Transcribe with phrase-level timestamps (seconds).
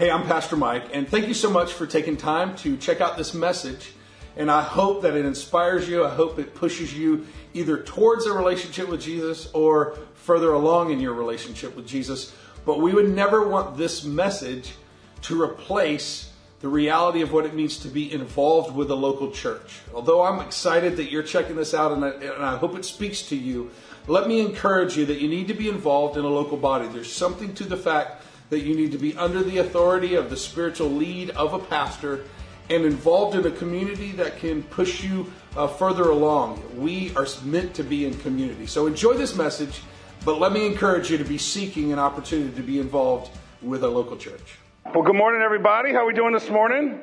[0.00, 3.18] Hey, I'm Pastor Mike, and thank you so much for taking time to check out
[3.18, 3.92] this message.
[4.34, 6.06] And I hope that it inspires you.
[6.06, 11.00] I hope it pushes you either towards a relationship with Jesus or further along in
[11.00, 12.34] your relationship with Jesus.
[12.64, 14.72] But we would never want this message
[15.20, 19.80] to replace the reality of what it means to be involved with a local church.
[19.94, 23.20] Although I'm excited that you're checking this out and I, and I hope it speaks
[23.24, 23.70] to you,
[24.06, 26.88] let me encourage you that you need to be involved in a local body.
[26.88, 30.36] There's something to the fact that you need to be under the authority of the
[30.36, 32.24] spiritual lead of a pastor
[32.68, 36.62] and involved in a community that can push you uh, further along.
[36.76, 38.66] We are meant to be in community.
[38.66, 39.80] So enjoy this message,
[40.24, 43.88] but let me encourage you to be seeking an opportunity to be involved with a
[43.88, 44.58] local church.
[44.94, 45.92] Well, good morning, everybody.
[45.92, 47.00] How are we doing this morning?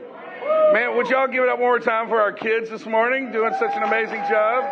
[0.73, 3.53] Man, would y'all give it up one more time for our kids this morning, doing
[3.57, 4.63] such an amazing job?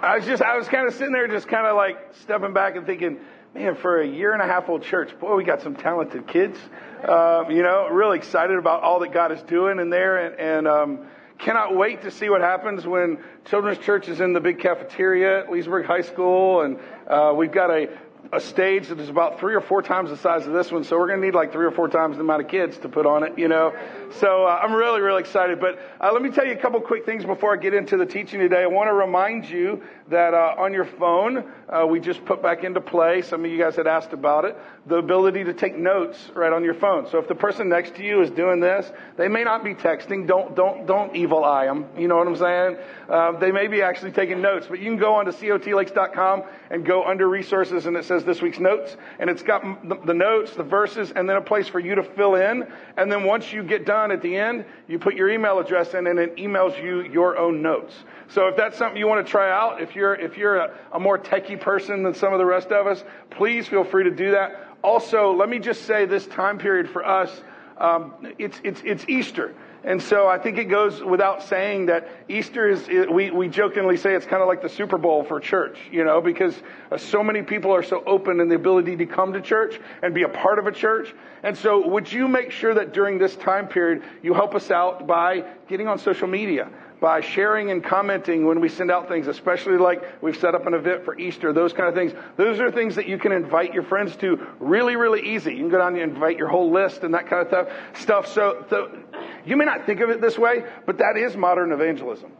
[0.00, 2.76] I was just, I was kind of sitting there, just kind of like stepping back
[2.76, 3.18] and thinking,
[3.58, 6.58] man, for a year and a half old church, boy, we got some talented kids.
[7.02, 10.68] Um, you know, really excited about all that God is doing in there, and, and
[10.68, 11.06] um,
[11.38, 15.50] cannot wait to see what happens when children's church is in the big cafeteria at
[15.50, 17.88] Leesburg High School, and uh, we've got a
[18.30, 20.98] a stage that is about three or four times the size of this one, so
[20.98, 23.06] we're going to need like three or four times the amount of kids to put
[23.06, 23.74] on it, you know.
[24.14, 25.60] So uh, I'm really, really excited.
[25.60, 28.06] But uh, let me tell you a couple quick things before I get into the
[28.06, 28.62] teaching today.
[28.62, 32.64] I want to remind you that uh, on your phone, uh, we just put back
[32.64, 33.22] into play.
[33.22, 34.56] Some of you guys had asked about it.
[34.86, 37.08] The ability to take notes right on your phone.
[37.10, 40.26] So if the person next to you is doing this, they may not be texting.
[40.26, 41.86] Don't don't don't evil eye them.
[41.98, 42.76] You know what I'm saying?
[43.10, 44.66] Um, they may be actually taking notes.
[44.68, 48.58] But you can go onto cotlakes.com and go under resources, and it says this week's
[48.58, 51.94] notes, and it's got the, the notes, the verses, and then a place for you
[51.96, 52.66] to fill in.
[52.96, 56.06] And then once you get done at the end, you put your email address in,
[56.06, 57.94] and it emails you your own notes.
[58.28, 61.00] So if that's something you want to try out, if you're if you're a, a
[61.00, 64.30] more techie person than some of the rest of us, please feel free to do
[64.32, 64.66] that.
[64.82, 67.42] Also, let me just say this time period for us,
[67.78, 69.54] um, it's it's it's Easter.
[69.88, 74.14] And so I think it goes without saying that Easter is, we, we jokingly say
[74.14, 76.54] it's kind of like the Super Bowl for church, you know, because
[76.92, 80.12] uh, so many people are so open in the ability to come to church and
[80.14, 81.14] be a part of a church.
[81.42, 85.06] And so would you make sure that during this time period you help us out
[85.06, 86.68] by getting on social media?
[87.00, 90.74] By sharing and commenting when we send out things, especially like we've set up an
[90.74, 92.12] event for Easter, those kind of things.
[92.36, 95.52] Those are things that you can invite your friends to really, really easy.
[95.52, 97.68] You can go down and invite your whole list and that kind of stuff.
[97.94, 98.26] Stuff.
[98.32, 98.98] So, so
[99.44, 102.32] you may not think of it this way, but that is modern evangelism.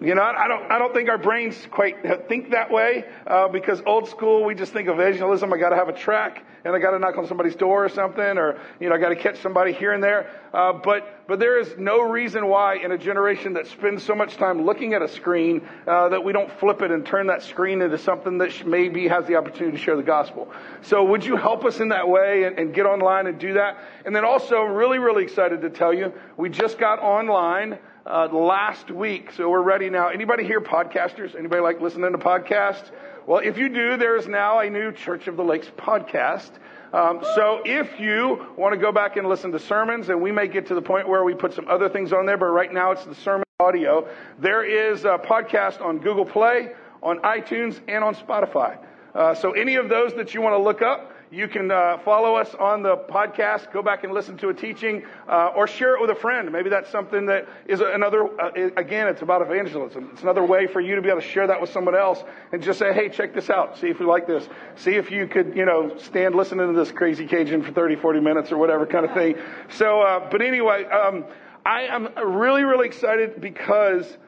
[0.00, 3.80] You know, I don't, I don't think our brains quite think that way uh, because
[3.86, 5.52] old school we just think of evangelism.
[5.52, 7.88] I got to have a track and I got to knock on somebody's door or
[7.88, 10.30] something, or you know, I got to catch somebody here and there.
[10.52, 14.36] Uh, but but there is no reason why in a generation that spends so much
[14.36, 17.80] time looking at a screen uh, that we don't flip it and turn that screen
[17.80, 20.52] into something that maybe has the opportunity to share the gospel.
[20.82, 23.78] So would you help us in that way and, and get online and do that?
[24.04, 28.90] And then also, really really excited to tell you, we just got online uh, last
[28.90, 30.08] week, so we're ready now.
[30.08, 31.34] Anybody here podcasters?
[31.34, 32.90] Anybody like listening to podcasts?
[33.26, 36.50] Well, if you do, there is now a new Church of the Lakes podcast.
[36.92, 40.48] Um, so if you want to go back and listen to sermons, and we may
[40.48, 42.92] get to the point where we put some other things on there, but right now
[42.92, 44.06] it's the sermon audio.
[44.38, 46.72] There is a podcast on Google Play,
[47.02, 48.78] on iTunes, and on Spotify.
[49.14, 52.36] Uh, so any of those that you want to look up, you can uh, follow
[52.36, 56.00] us on the podcast, go back and listen to a teaching, uh, or share it
[56.00, 56.50] with a friend.
[56.52, 60.10] Maybe that's something that is another, uh, again, it's about evangelism.
[60.12, 62.62] It's another way for you to be able to share that with someone else and
[62.62, 63.78] just say, hey, check this out.
[63.78, 64.48] See if you like this.
[64.76, 68.20] See if you could, you know, stand listening to this crazy Cajun for 30, 40
[68.20, 69.36] minutes or whatever kind of thing.
[69.70, 71.24] So, uh, but anyway, um,
[71.66, 74.18] I am really, really excited because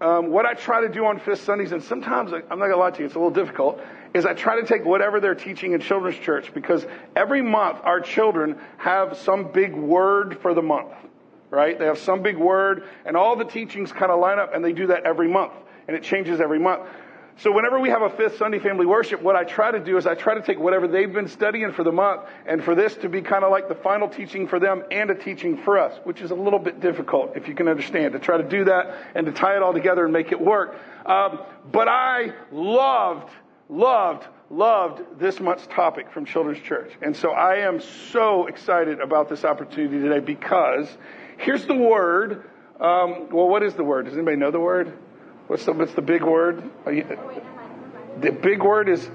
[0.00, 2.90] um, what I try to do on Fifth Sundays, and sometimes I'm not gonna lie
[2.90, 3.80] to you, it's a little difficult,
[4.14, 8.00] is I try to take whatever they're teaching in children's church because every month our
[8.00, 10.92] children have some big word for the month,
[11.50, 11.78] right?
[11.78, 14.72] They have some big word, and all the teachings kind of line up, and they
[14.72, 15.52] do that every month,
[15.86, 16.88] and it changes every month.
[17.38, 20.06] So whenever we have a fifth Sunday family worship, what I try to do is
[20.06, 23.08] I try to take whatever they've been studying for the month and for this to
[23.08, 26.20] be kind of like the final teaching for them and a teaching for us, which
[26.20, 29.26] is a little bit difficult, if you can understand, to try to do that and
[29.26, 30.78] to tie it all together and make it work.
[31.06, 31.40] Um,
[31.72, 33.30] but I loved,
[33.70, 36.92] loved, loved this month's topic from Children's Church.
[37.00, 40.88] And so I am so excited about this opportunity today because
[41.38, 42.44] here's the word.
[42.78, 44.06] Um, well, what is the word?
[44.06, 44.92] Does anybody know the word?
[45.50, 46.62] What's the, what's the big word?
[46.84, 49.10] The big word is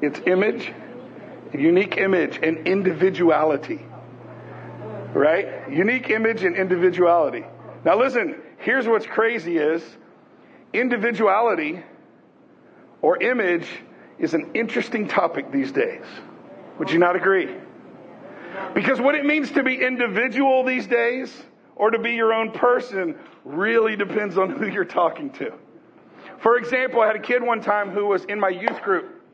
[0.00, 0.72] it's image,
[1.52, 3.84] unique image, and individuality.
[5.12, 5.70] Right?
[5.70, 7.44] Unique image and individuality.
[7.84, 9.82] Now listen, here's what's crazy is
[10.72, 11.84] individuality
[13.02, 13.68] or image
[14.18, 16.06] is an interesting topic these days.
[16.78, 17.54] Would you not agree?
[18.72, 21.30] Because what it means to be individual these days
[21.80, 25.50] or to be your own person really depends on who you're talking to.
[26.40, 29.24] For example, I had a kid one time who was in my youth group.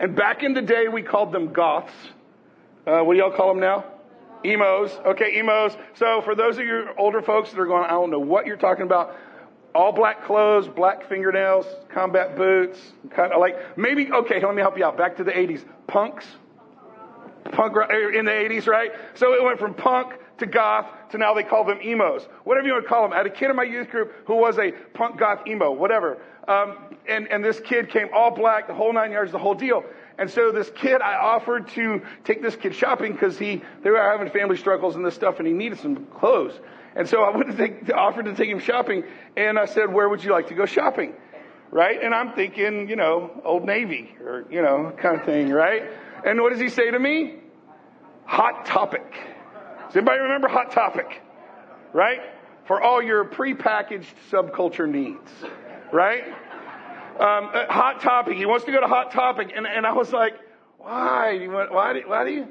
[0.00, 1.92] And back in the day, we called them goths.
[2.86, 3.84] Uh, what do y'all call them now?
[4.46, 4.92] Emos.
[5.04, 5.76] Okay, emos.
[5.92, 8.56] So for those of you older folks that are going, I don't know what you're
[8.56, 9.14] talking about.
[9.74, 12.80] All black clothes, black fingernails, combat boots,
[13.10, 14.10] kind of like maybe.
[14.10, 14.96] Okay, let me help you out.
[14.96, 16.24] Back to the '80s, punks,
[17.52, 17.74] punk
[18.14, 18.90] in the '80s, right?
[19.14, 22.26] So it went from punk to goth to now they call them emos.
[22.44, 23.12] Whatever you want to call them.
[23.12, 26.18] I had a kid in my youth group who was a punk goth emo, whatever.
[26.46, 29.84] Um, and, and this kid came all black, the whole nine yards, the whole deal.
[30.18, 34.02] And so this kid, I offered to take this kid shopping because he, they were
[34.02, 36.58] having family struggles and this stuff and he needed some clothes.
[36.96, 39.04] And so I went to take, offered to take him shopping
[39.36, 41.14] and I said, where would you like to go shopping?
[41.70, 42.02] Right?
[42.02, 45.82] And I'm thinking, you know, Old Navy or, you know, kind of thing, right?
[46.24, 47.36] And what does he say to me?
[48.24, 49.14] Hot topic.
[49.88, 51.22] Does anybody remember Hot Topic?
[51.92, 52.20] Right?
[52.66, 55.30] For all your prepackaged subculture needs.
[55.92, 56.24] Right?
[57.18, 58.36] Um, uh, hot Topic.
[58.36, 59.52] He wants to go to Hot Topic.
[59.56, 60.34] And, and I was like,
[60.76, 61.46] why?
[61.70, 62.48] Why, do, why do you,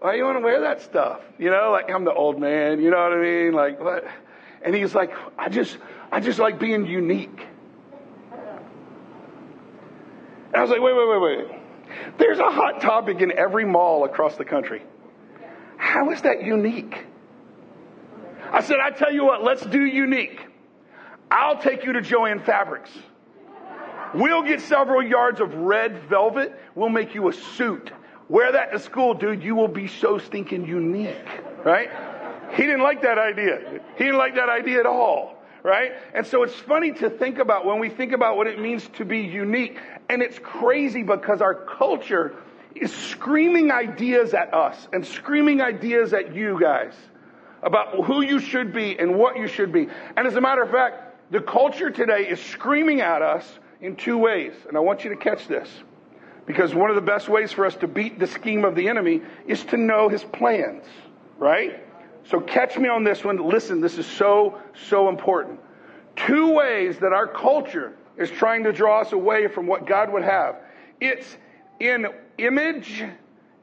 [0.00, 1.20] why do you want to wear that stuff?
[1.38, 3.52] You know, like I'm the old man, you know what I mean?
[3.52, 4.04] Like what?
[4.62, 5.78] And he's like, I just,
[6.10, 7.46] I just like being unique.
[10.46, 11.60] And I was like, wait, wait, wait, wait.
[12.18, 14.82] There's a hot topic in every mall across the country.
[15.76, 17.04] How is that unique?
[18.52, 20.46] I said, I tell you what, let's do unique.
[21.30, 22.90] I'll take you to Jo-Ann Fabrics.
[24.14, 26.58] We'll get several yards of red velvet.
[26.74, 27.90] We'll make you a suit.
[28.28, 29.42] Wear that to school, dude.
[29.42, 31.16] You will be so stinking unique,
[31.64, 31.90] right?
[32.54, 33.80] He didn't like that idea.
[33.96, 35.92] He didn't like that idea at all, right?
[36.14, 39.04] And so it's funny to think about when we think about what it means to
[39.04, 39.78] be unique.
[40.08, 42.36] And it's crazy because our culture
[42.76, 46.94] is screaming ideas at us and screaming ideas at you guys
[47.62, 49.88] about who you should be and what you should be.
[50.16, 54.18] And as a matter of fact, the culture today is screaming at us in two
[54.18, 54.52] ways.
[54.68, 55.68] And I want you to catch this.
[56.46, 59.20] Because one of the best ways for us to beat the scheme of the enemy
[59.48, 60.84] is to know his plans,
[61.38, 61.82] right?
[62.24, 63.36] So catch me on this one.
[63.36, 65.58] Listen, this is so, so important.
[66.14, 70.22] Two ways that our culture is trying to draw us away from what God would
[70.22, 70.56] have.
[71.00, 71.36] It's
[71.80, 72.06] in
[72.38, 73.04] image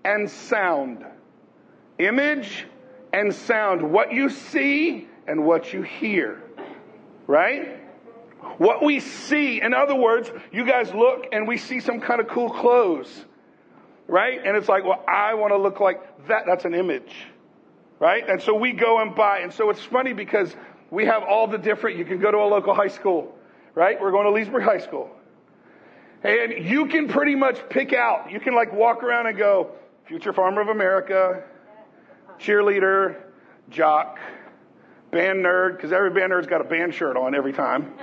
[0.03, 1.05] and sound.
[1.99, 2.65] Image
[3.11, 3.91] and sound.
[3.91, 6.41] What you see and what you hear.
[7.27, 7.79] Right?
[8.57, 12.27] What we see, in other words, you guys look and we see some kind of
[12.27, 13.25] cool clothes.
[14.07, 14.39] Right?
[14.43, 16.43] And it's like, well, I want to look like that.
[16.45, 17.13] That's an image.
[17.99, 18.27] Right?
[18.27, 19.39] And so we go and buy.
[19.39, 20.53] And so it's funny because
[20.91, 23.33] we have all the different, you can go to a local high school.
[23.75, 23.99] Right?
[23.99, 25.09] We're going to Leesburg High School.
[26.23, 29.71] And you can pretty much pick out, you can like walk around and go,
[30.05, 31.43] future farmer of America,
[32.39, 33.17] cheerleader,
[33.69, 34.19] jock,
[35.11, 37.93] band nerd, because every band nerd's got a band shirt on every time,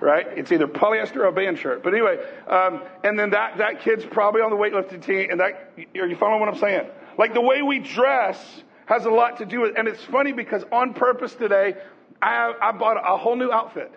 [0.00, 0.26] right?
[0.36, 1.82] It's either polyester or a band shirt.
[1.82, 5.72] But anyway, um, and then that, that kid's probably on the weightlifting team, and that,
[5.98, 6.86] are you following what I'm saying?
[7.16, 10.64] Like the way we dress has a lot to do with, and it's funny because
[10.70, 11.76] on purpose today,
[12.20, 13.90] I, I bought a whole new outfit.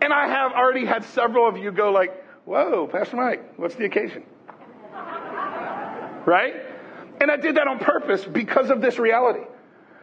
[0.00, 3.84] And I have already had several of you go like, whoa, Pastor Mike, what's the
[3.84, 4.24] occasion?
[6.26, 6.54] Right?
[7.20, 9.44] And I did that on purpose because of this reality.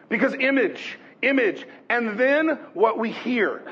[0.08, 3.64] Because image, image, and then what we hear.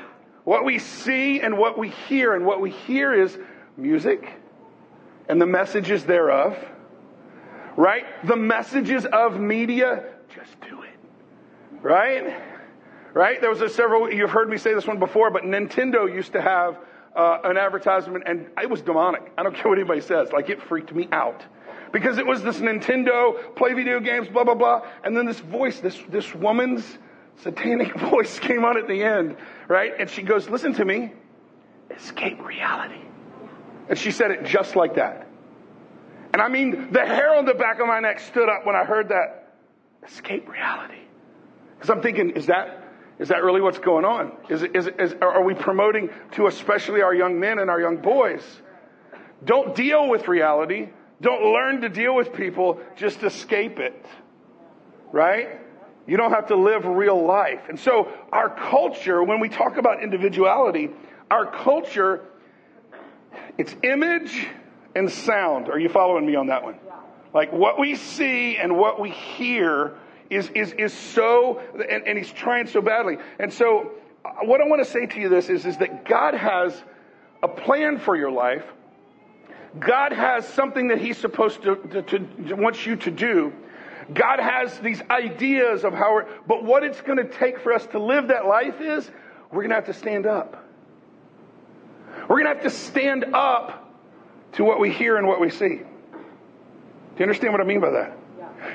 [0.42, 2.34] What we see and what we hear.
[2.34, 3.38] And what we hear is
[3.76, 4.28] music
[5.28, 6.58] and the messages thereof.
[7.76, 8.04] Right?
[8.26, 10.98] The messages of media, just do it.
[11.80, 12.34] Right?
[13.14, 13.40] Right?
[13.40, 16.42] There was a several, you've heard me say this one before, but Nintendo used to
[16.42, 16.78] have
[17.14, 19.32] uh, an advertisement and it was demonic.
[19.36, 20.32] I don't care what anybody says.
[20.32, 21.42] Like it freaked me out.
[21.92, 24.86] Because it was this Nintendo, play video games, blah, blah, blah.
[25.02, 26.84] And then this voice, this, this woman's
[27.42, 29.36] satanic voice came on at the end,
[29.66, 29.92] right?
[29.98, 31.12] And she goes, listen to me,
[31.90, 33.02] escape reality.
[33.88, 35.26] And she said it just like that.
[36.32, 38.84] And I mean, the hair on the back of my neck stood up when I
[38.84, 39.56] heard that
[40.06, 41.00] escape reality.
[41.74, 42.79] Because I'm thinking, is that
[43.20, 44.32] is that really what's going on?
[44.48, 48.42] Is, is, is, are we promoting to especially our young men and our young boys?
[49.44, 50.88] Don't deal with reality.
[51.20, 52.80] Don't learn to deal with people.
[52.96, 54.06] Just escape it.
[55.12, 55.60] Right?
[56.06, 57.60] You don't have to live real life.
[57.68, 60.88] And so our culture, when we talk about individuality,
[61.30, 62.24] our culture,
[63.58, 64.46] it's image
[64.96, 65.68] and sound.
[65.68, 66.78] Are you following me on that one?
[67.34, 69.94] Like what we see and what we hear
[70.30, 73.18] is, is, is so, and, and he's trying so badly.
[73.38, 73.92] And so,
[74.24, 76.80] uh, what I want to say to you this is, is that God has
[77.42, 78.64] a plan for your life
[79.78, 83.52] God has something that He's supposed to, to, to wants you to do.
[84.12, 88.00] God has these ideas of how, but what it's going to take for us to
[88.00, 89.08] live that life is
[89.52, 90.66] we're going to have to stand up.
[92.28, 93.88] We're going to have to stand up
[94.52, 95.68] to what we hear and what we see.
[95.68, 98.18] Do you understand what I mean by that?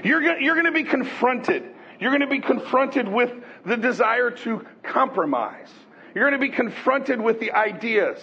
[0.03, 1.63] You're, you're going to be confronted.
[1.99, 3.31] You're going to be confronted with
[3.65, 5.69] the desire to compromise.
[6.13, 8.19] You're going to be confronted with the ideas,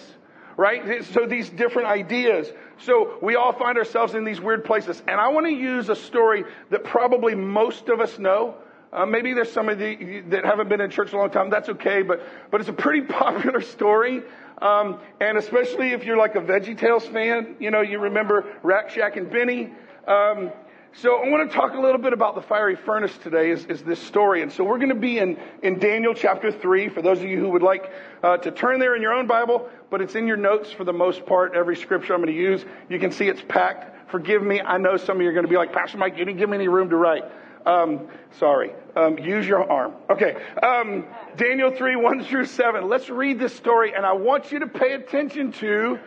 [0.57, 1.03] right?
[1.05, 2.51] So these different ideas.
[2.79, 5.01] So we all find ourselves in these weird places.
[5.07, 8.55] And I want to use a story that probably most of us know.
[8.91, 11.49] Uh, maybe there's some of you that haven't been in church a long time.
[11.49, 14.21] That's okay, but but it's a pretty popular story.
[14.61, 18.91] Um, and especially if you're like a Veggie Tales fan, you know, you remember Rack
[18.91, 19.73] Shack and Benny.
[20.07, 20.51] Um,
[20.95, 23.81] so I want to talk a little bit about the fiery furnace today is, is
[23.81, 24.43] this story.
[24.43, 27.39] And so we're going to be in, in Daniel chapter 3 for those of you
[27.39, 30.37] who would like uh, to turn there in your own Bible, but it's in your
[30.37, 32.63] notes for the most part, every scripture I'm going to use.
[32.89, 34.11] You can see it's packed.
[34.11, 34.61] Forgive me.
[34.61, 36.49] I know some of you are going to be like, Pastor Mike, you didn't give
[36.49, 37.23] me any room to write.
[37.65, 38.07] Um,
[38.37, 38.71] sorry.
[38.95, 39.93] Um, use your arm.
[40.11, 40.35] Okay.
[40.61, 41.05] Um,
[41.37, 42.87] Daniel 3, 1 through 7.
[42.87, 45.97] Let's read this story, and I want you to pay attention to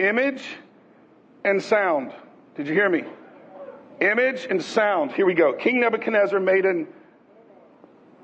[0.00, 0.42] image
[1.44, 2.12] and sound.
[2.56, 3.04] Did you hear me?
[4.02, 5.12] Image and sound.
[5.12, 5.52] Here we go.
[5.52, 6.88] King Nebuchadnezzar made an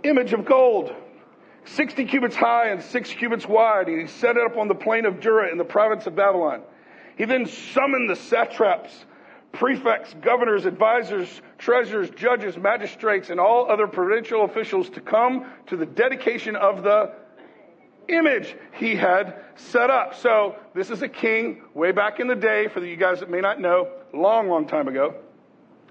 [0.03, 0.93] image of gold,
[1.67, 5.07] 60 cubits high and 6 cubits wide, and he set it up on the plain
[5.07, 6.63] of Dura in the province of Babylon.
[7.17, 8.91] He then summoned the satraps,
[9.53, 15.87] prefects, governors, advisors, treasurers, judges, magistrates, and all other provincial officials to come to the
[15.87, 17.13] dedication of the
[18.09, 20.17] image he had set up.
[20.17, 23.41] So this is a king way back in the day, for you guys that may
[23.41, 25.15] not know, long, long time ago.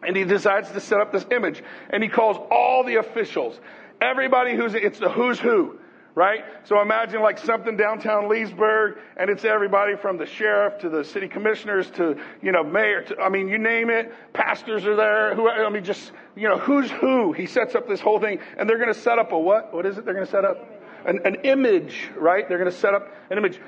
[0.08, 1.62] And he decides to set up this image.
[1.90, 3.60] And he calls all the officials,
[4.02, 5.78] everybody who's, it's the who's who,
[6.16, 6.46] right?
[6.64, 11.28] So imagine like something downtown Leesburg, and it's everybody from the sheriff to the city
[11.28, 15.50] commissioners to, you know, mayor, to, I mean, you name it, pastors are there, who,
[15.50, 17.34] I mean, just, you know, who's who.
[17.34, 19.74] He sets up this whole thing, and they're going to set up a what?
[19.74, 20.58] What is it they're going to set up?
[21.06, 22.50] An, an image, right?
[22.50, 23.62] They're going to set up an image.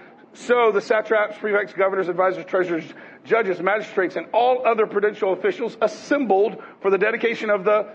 [0.46, 2.86] So the satraps, prefects, governors, advisors, treasurers,
[3.26, 7.90] judges, magistrates, and all other prudential officials assembled for the dedication of the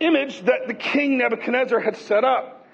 [0.00, 2.66] image that the king Nebuchadnezzar had set up.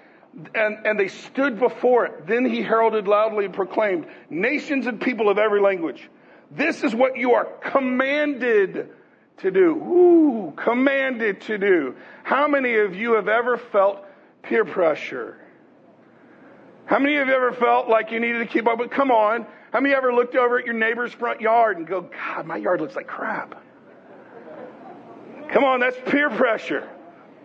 [0.54, 2.26] And, and they stood before it.
[2.26, 6.08] Then he heralded loudly and proclaimed, Nations and people of every language,
[6.50, 8.90] this is what you are commanded
[9.38, 9.74] to do.
[9.74, 11.96] Ooh, commanded to do.
[12.22, 14.04] How many of you have ever felt
[14.42, 15.38] peer pressure?
[16.88, 19.46] How many of you ever felt like you needed to keep up with, come on,
[19.74, 22.80] how many ever looked over at your neighbor's front yard and go, God, my yard
[22.80, 23.62] looks like crap?
[25.50, 26.88] Come on, that's peer pressure,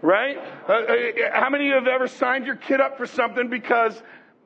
[0.01, 0.37] right?
[0.37, 0.95] Uh, uh,
[1.33, 4.01] how many of you have ever signed your kid up for something because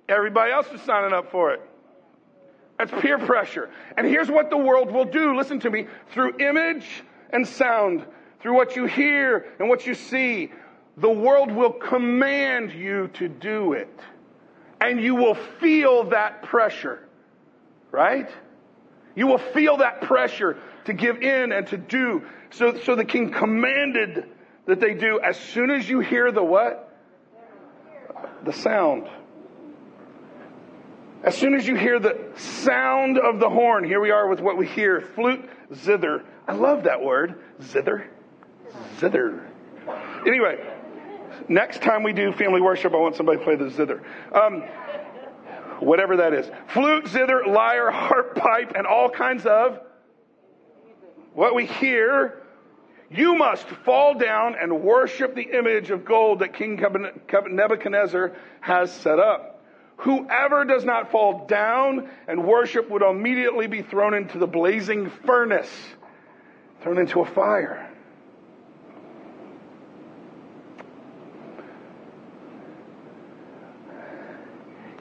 [0.09, 1.61] everybody else is signing up for it?
[2.79, 3.69] That's peer pressure.
[3.95, 5.37] And here's what the world will do.
[5.37, 5.85] Listen to me.
[6.09, 8.03] Through image and sound,
[8.39, 10.51] through what you hear and what you see,
[10.97, 13.99] the world will command you to do it
[14.79, 17.07] and you will feel that pressure,
[17.91, 18.29] right?
[19.15, 22.23] You will feel that pressure to give in and to do.
[22.51, 24.29] So, so the king commanded
[24.65, 26.83] that they do as soon as you hear the what?
[28.43, 29.07] The sound.
[31.23, 34.57] As soon as you hear the sound of the horn, here we are with what
[34.57, 36.23] we hear flute, zither.
[36.47, 38.07] I love that word, zither.
[38.99, 39.43] Zither.
[40.27, 40.63] Anyway,
[41.49, 44.03] Next time we do family worship, I want somebody to play the zither.
[44.33, 44.63] Um,
[45.79, 46.49] whatever that is.
[46.73, 49.79] Flute, zither, lyre, harp, pipe, and all kinds of
[51.33, 52.43] what we hear.
[53.09, 59.19] You must fall down and worship the image of gold that King Nebuchadnezzar has set
[59.19, 59.63] up.
[59.97, 65.71] Whoever does not fall down and worship would immediately be thrown into the blazing furnace,
[66.81, 67.89] thrown into a fire.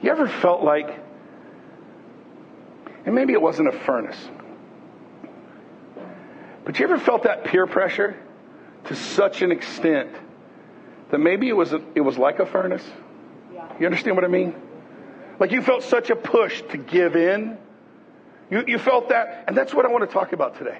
[0.07, 0.87] You ever felt like,
[3.05, 4.15] and maybe it wasn't a furnace,
[6.63, 8.15] but you ever felt that peer pressure
[8.85, 10.11] to such an extent
[11.11, 12.85] that maybe it was, a, it was like a furnace?
[13.81, 14.55] You understand what I mean?
[15.41, 17.57] Like you felt such a push to give in.
[18.49, 20.79] You, you felt that, and that's what I want to talk about today.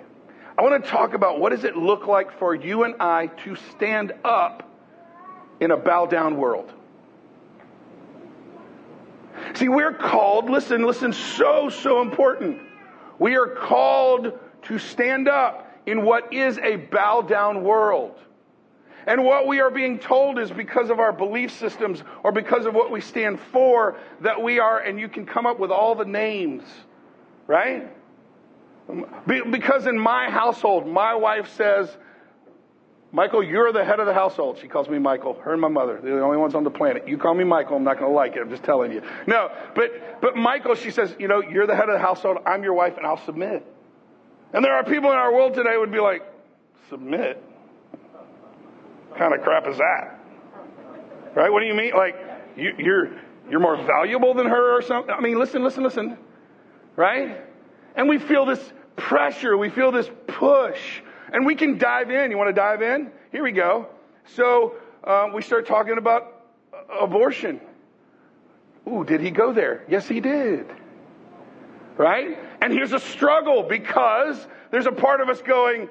[0.57, 3.57] I want to talk about what does it look like for you and I to
[3.75, 4.71] stand up
[5.59, 6.71] in a bow down world.
[9.57, 12.61] See, we're called, listen, listen, so, so important.
[13.17, 18.19] We are called to stand up in what is a bow down world.
[19.07, 22.75] And what we are being told is because of our belief systems or because of
[22.75, 26.05] what we stand for that we are, and you can come up with all the
[26.05, 26.63] names,
[27.47, 27.91] right?
[29.25, 31.97] Because in my household, my wife says,
[33.11, 34.59] Michael, you're the head of the household.
[34.61, 35.35] She calls me Michael.
[35.41, 35.99] Her and my mother.
[36.03, 37.07] They're the only ones on the planet.
[37.07, 38.41] You call me Michael, I'm not going to like it.
[38.41, 39.01] I'm just telling you.
[39.25, 42.37] No, but, but Michael, she says, you know, you're the head of the household.
[42.45, 43.65] I'm your wife and I'll submit.
[44.53, 46.21] And there are people in our world today would be like,
[46.89, 47.41] submit?
[49.09, 50.19] What kind of crap is that?
[51.33, 51.51] Right?
[51.51, 51.93] What do you mean?
[51.95, 52.15] Like,
[52.57, 55.13] you, you're, you're more valuable than her or something?
[55.13, 56.17] I mean, listen, listen, listen.
[56.95, 57.41] Right?
[57.95, 58.59] And we feel this
[58.97, 59.55] pressure.
[59.57, 61.01] We feel this push.
[61.31, 62.31] And we can dive in.
[62.31, 63.11] You want to dive in?
[63.31, 63.87] Here we go.
[64.35, 66.43] So uh, we start talking about
[66.99, 67.59] abortion.
[68.87, 69.83] Ooh, did he go there?
[69.89, 70.65] Yes, he did.
[71.97, 72.37] Right?
[72.61, 75.89] And here's a struggle because there's a part of us going,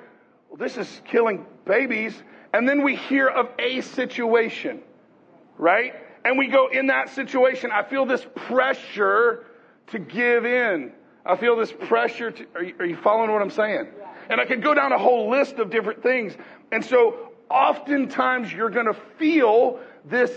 [0.49, 2.15] well, this is killing babies.
[2.53, 4.81] And then we hear of a situation,
[5.59, 5.95] right?
[6.25, 9.47] And we go, in that situation, I feel this pressure
[9.89, 10.93] to give in.
[11.25, 13.89] I feel this pressure to, are you, are you following what I'm saying?
[13.99, 14.07] Yeah.
[14.29, 16.35] And I could go down a whole list of different things.
[16.73, 20.33] And so oftentimes you're going to feel this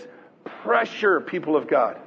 [0.63, 1.99] pressure, people of God.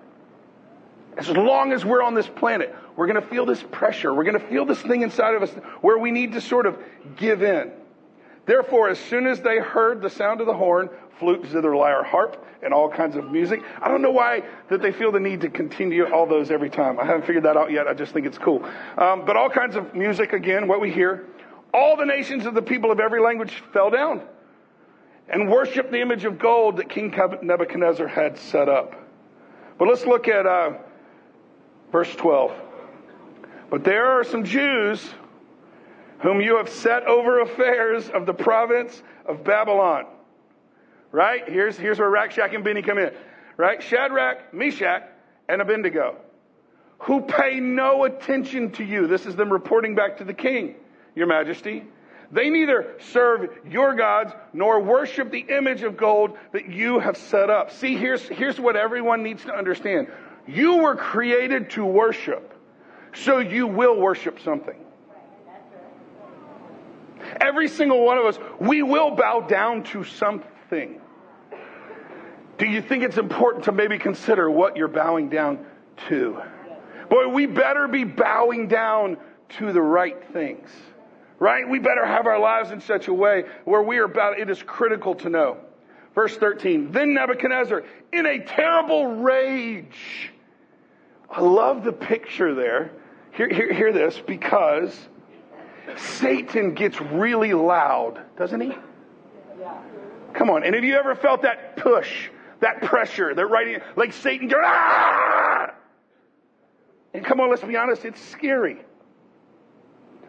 [1.16, 4.14] As long as we're on this planet, we're going to feel this pressure.
[4.14, 6.78] We're going to feel this thing inside of us where we need to sort of
[7.16, 7.72] give in.
[8.46, 12.44] Therefore, as soon as they heard the sound of the horn, flute, zither, lyre, harp,
[12.62, 15.48] and all kinds of music, I don't know why that they feel the need to
[15.48, 16.98] continue all those every time.
[16.98, 17.86] I haven't figured that out yet.
[17.86, 18.64] I just think it's cool.
[18.96, 21.26] Um, but all kinds of music, again, what we hear,
[21.72, 24.22] all the nations of the people of every language fell down
[25.28, 28.94] and worshiped the image of gold that King Nebuchadnezzar had set up.
[29.78, 30.72] But let's look at uh,
[31.90, 32.52] verse 12.
[33.70, 35.02] But there are some Jews
[36.20, 40.06] whom you have set over affairs of the province of Babylon.
[41.10, 41.48] Right?
[41.48, 43.12] Here's, here's where Rack Shack and Benny come in.
[43.56, 43.82] Right?
[43.82, 45.02] Shadrach, Meshach,
[45.48, 46.16] and Abednego.
[47.00, 49.06] Who pay no attention to you.
[49.06, 50.76] This is them reporting back to the king,
[51.14, 51.84] your majesty.
[52.30, 57.50] They neither serve your gods nor worship the image of gold that you have set
[57.50, 57.70] up.
[57.72, 60.08] See, here's, here's what everyone needs to understand.
[60.46, 62.54] You were created to worship,
[63.12, 64.76] so you will worship something.
[67.40, 71.00] Every single one of us, we will bow down to something.
[72.58, 75.64] Do you think it's important to maybe consider what you're bowing down
[76.08, 76.40] to?
[77.08, 79.18] Boy, we better be bowing down
[79.58, 80.70] to the right things,
[81.42, 81.68] right?
[81.68, 84.62] We better have our lives in such a way where we are about, it is
[84.62, 85.56] critical to know.
[86.14, 90.30] Verse 13, then Nebuchadnezzar, in a terrible rage.
[91.28, 92.92] I love the picture there.
[93.32, 94.96] Hear, hear, hear this because
[95.96, 98.76] Satan gets really loud, doesn't he?
[100.34, 100.62] Come on.
[100.62, 105.74] And have you ever felt that push, that pressure, that writing, like Satan ah!
[107.12, 108.78] And come on, let's be honest, it's scary.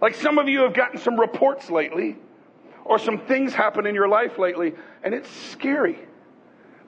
[0.04, 2.18] Like some of you have gotten some reports lately,
[2.84, 5.98] or some things happen in your life lately, and it's scary.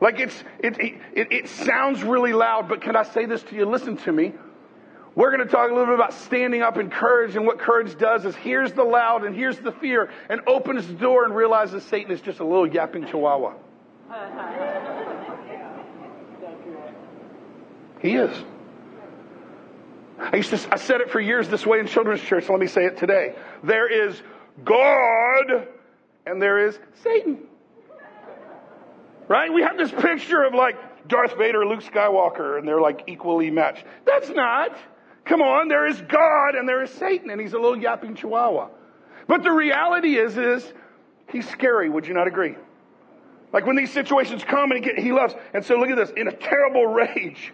[0.01, 3.65] Like it's, it, it, it sounds really loud, but can I say this to you?
[3.67, 4.33] Listen to me.
[5.15, 7.97] We're going to talk a little bit about standing up in courage, and what courage
[7.97, 11.83] does is here's the loud and here's the fear, and opens the door and realizes
[11.83, 13.53] Satan is just a little yapping chihuahua.
[18.01, 18.43] he is.
[20.17, 22.45] I used to, I said it for years this way in children's church.
[22.45, 23.35] So let me say it today.
[23.63, 24.21] There is
[24.63, 25.67] God,
[26.25, 27.39] and there is Satan.
[29.27, 29.51] Right?
[29.51, 33.85] We have this picture of like Darth Vader, Luke Skywalker, and they're like equally matched.
[34.05, 34.75] That's not.
[35.25, 38.69] Come on, there is God and there is Satan, and he's a little yapping chihuahua.
[39.27, 40.73] But the reality is, is
[41.31, 41.89] he's scary.
[41.89, 42.55] Would you not agree?
[43.51, 45.33] Like when these situations come and he, get, he loves.
[45.53, 46.11] And so look at this.
[46.15, 47.53] In a terrible rage,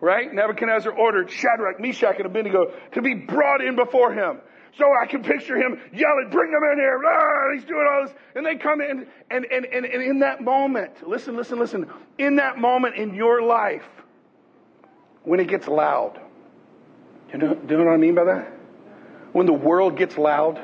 [0.00, 0.32] right?
[0.32, 4.40] Nebuchadnezzar ordered Shadrach, Meshach, and Abednego to be brought in before him.
[4.78, 7.00] So I can picture him yelling, bring them in here.
[7.06, 8.14] Ah, he's doing all this.
[8.34, 11.90] And they come in and, and, and, and in that moment, listen, listen, listen.
[12.18, 13.86] In that moment in your life,
[15.24, 16.20] when it gets loud,
[17.32, 18.52] you know, do you know what I mean by that?
[19.32, 20.58] When the world gets loud,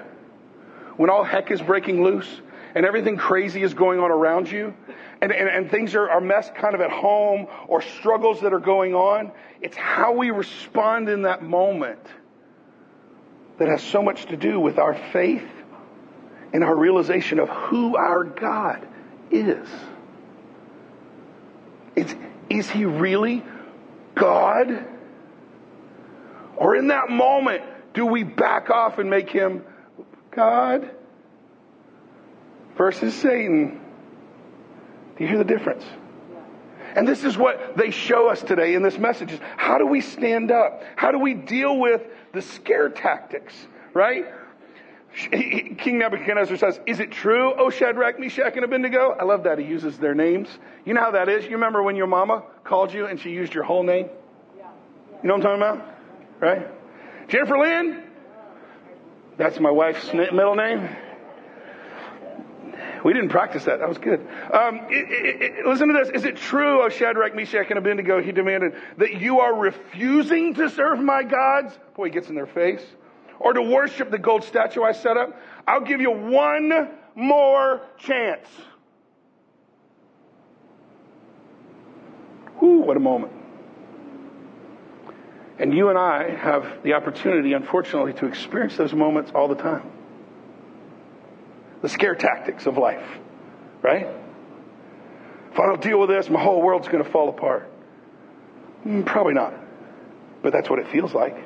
[0.96, 2.28] when all heck is breaking loose,
[2.74, 4.74] and everything crazy is going on around you,
[5.20, 8.60] and, and, and things are, are messed kind of at home, or struggles that are
[8.60, 12.00] going on, it's how we respond in that moment
[13.58, 15.48] that has so much to do with our faith
[16.52, 18.86] and our realization of who our God
[19.30, 19.68] is.
[21.94, 22.14] It's,
[22.50, 23.44] is He really
[24.14, 24.86] God?
[26.56, 27.62] Or in that moment,
[27.94, 29.64] do we back off and make him
[30.30, 30.90] God
[32.76, 33.80] versus Satan?
[35.16, 35.84] Do you hear the difference?
[36.94, 40.00] And this is what they show us today in this message is how do we
[40.00, 40.82] stand up?
[40.96, 43.54] How do we deal with the scare tactics,
[43.94, 44.26] right?
[45.14, 49.14] King Nebuchadnezzar says, Is it true, O Shadrach, Meshach, and Abednego?
[49.18, 50.48] I love that he uses their names.
[50.84, 51.44] You know how that is?
[51.44, 54.06] You remember when your mama called you and she used your whole name?
[55.22, 55.96] You know what I'm talking about?
[56.40, 57.28] Right?
[57.28, 58.04] Jennifer Lynn?
[59.36, 60.88] That's my wife's middle name.
[63.04, 63.80] We didn't practice that.
[63.80, 64.20] That was good.
[64.52, 66.08] Um, it, it, it, listen to this.
[66.10, 70.70] Is it true, O Shadrach, Meshach, and Abednego, he demanded, that you are refusing to
[70.70, 71.76] serve my gods?
[71.96, 72.84] Boy, he gets in their face.
[73.40, 75.36] Or to worship the gold statue I set up?
[75.66, 78.46] I'll give you one more chance.
[82.60, 83.32] Whew, what a moment.
[85.58, 89.91] And you and I have the opportunity, unfortunately, to experience those moments all the time
[91.82, 93.06] the scare tactics of life,
[93.82, 94.06] right?
[95.52, 97.70] If I don't deal with this, my whole world's going to fall apart.
[98.86, 99.52] Mm, probably not.
[100.42, 101.36] But that's what it feels like.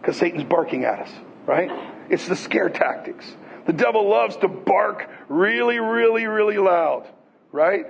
[0.00, 1.10] Because Satan's barking at us,
[1.44, 1.70] right?
[2.08, 3.30] It's the scare tactics.
[3.66, 7.06] The devil loves to bark really, really, really loud,
[7.52, 7.86] right?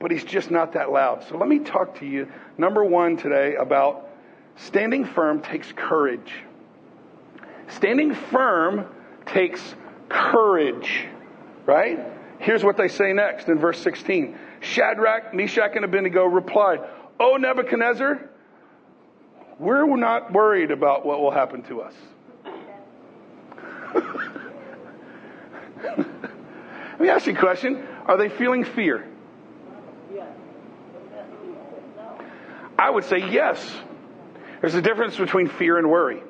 [0.00, 1.24] But he's just not that loud.
[1.28, 4.08] So let me talk to you, number one, today about
[4.56, 6.32] standing firm takes courage.
[7.68, 8.86] Standing firm
[9.26, 9.74] takes
[10.08, 11.06] courage,
[11.66, 11.98] right?
[12.38, 16.80] Here's what they say next in verse 16 Shadrach, Meshach, and Abednego replied,
[17.20, 18.28] Oh, Nebuchadnezzar,
[19.58, 21.94] we're not worried about what will happen to us.
[25.84, 27.86] Let me ask you a question.
[28.06, 29.08] Are they feeling fear?
[32.78, 33.74] I would say yes.
[34.60, 36.22] There's a difference between fear and worry.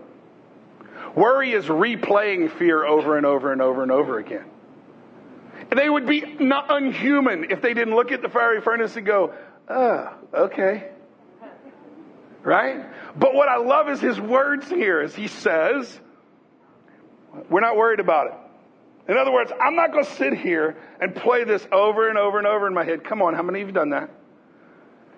[1.15, 4.45] Worry is replaying fear over and over and over and over again.
[5.75, 9.35] They would be not unhuman if they didn't look at the fiery furnace and go,
[9.69, 10.91] oh, okay.
[12.43, 12.85] Right?
[13.17, 16.01] But what I love is his words here as he says,
[17.49, 18.35] we're not worried about it.
[19.11, 22.39] In other words, I'm not going to sit here and play this over and over
[22.39, 23.05] and over in my head.
[23.05, 24.11] Come on, how many of you done that?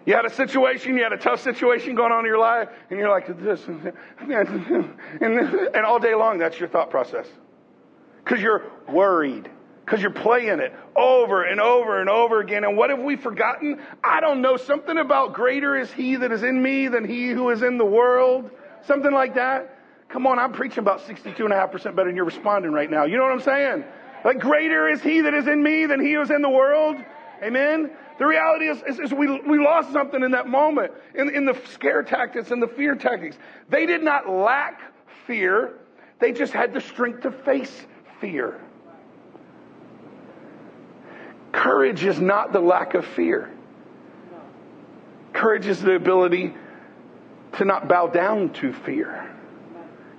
[0.06, 2.98] You had a situation, you had a tough situation going on in your life, and
[2.98, 3.92] you're like this, and,
[5.20, 7.26] and all day long, that's your thought process.
[8.24, 9.50] Because you're worried.
[9.84, 12.64] Because you're playing it over and over and over again.
[12.64, 13.80] And what have we forgotten?
[14.02, 14.56] I don't know.
[14.56, 17.84] Something about greater is he that is in me than he who is in the
[17.84, 18.50] world.
[18.86, 19.78] Something like that.
[20.08, 23.04] Come on, I'm preaching about 62.5% better than you're responding right now.
[23.04, 23.84] You know what I'm saying?
[24.24, 26.96] Like greater is he that is in me than he who is in the world.
[27.42, 27.90] Amen.
[28.18, 31.60] The reality is, is, is, we, we lost something in that moment, in, in the
[31.72, 33.36] scare tactics and the fear tactics.
[33.68, 34.80] They did not lack
[35.26, 35.78] fear,
[36.18, 37.86] they just had the strength to face
[38.20, 38.60] fear.
[41.52, 43.50] Courage is not the lack of fear.
[45.32, 46.54] Courage is the ability
[47.54, 49.30] to not bow down to fear.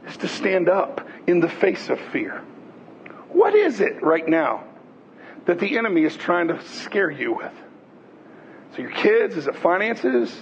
[0.05, 2.43] It's to stand up in the face of fear.
[3.29, 4.66] What is it right now
[5.47, 7.53] that the enemy is trying to scare you with?
[8.75, 9.35] So your kids?
[9.35, 10.35] Is it finances?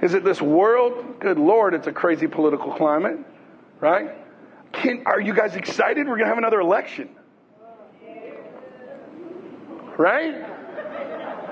[0.00, 1.18] Is it this world?
[1.18, 3.18] Good Lord, it's a crazy political climate,
[3.80, 4.10] right?
[4.72, 6.06] Can, are you guys excited?
[6.06, 7.08] We're going to have another election.
[9.96, 10.34] Right?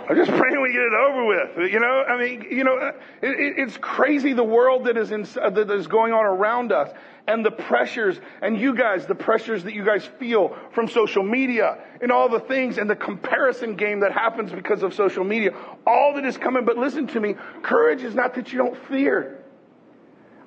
[0.08, 1.72] I'm just praying we get it over with.
[1.72, 5.26] You know, I mean, you know, uh, it, it's crazy the world that is in,
[5.40, 6.90] uh, that is going on around us,
[7.26, 11.78] and the pressures, and you guys, the pressures that you guys feel from social media
[12.02, 15.54] and all the things, and the comparison game that happens because of social media.
[15.86, 16.64] All that is coming.
[16.64, 19.42] But listen to me, courage is not that you don't fear.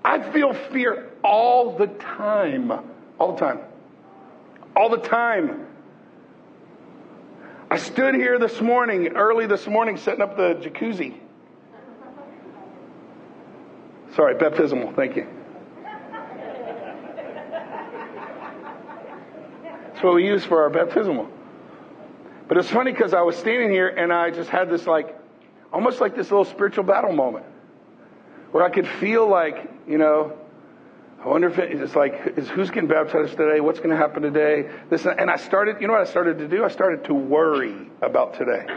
[0.04, 2.72] I feel fear all the time,
[3.20, 3.60] all the time,
[4.76, 5.67] all the time.
[7.70, 11.16] I stood here this morning, early this morning, setting up the jacuzzi.
[14.16, 15.28] Sorry, baptismal, thank you.
[19.64, 21.30] That's what we use for our baptismal.
[22.48, 25.20] But it's funny because I was standing here and I just had this like,
[25.74, 27.46] almost like this little spiritual battle moment
[28.52, 30.38] where I could feel like, you know,
[31.24, 33.60] I wonder if it's like, is who's getting baptized today?
[33.60, 34.70] What's going to happen today?
[34.90, 35.82] This and I started.
[35.82, 36.64] You know what I started to do?
[36.64, 38.68] I started to worry about today.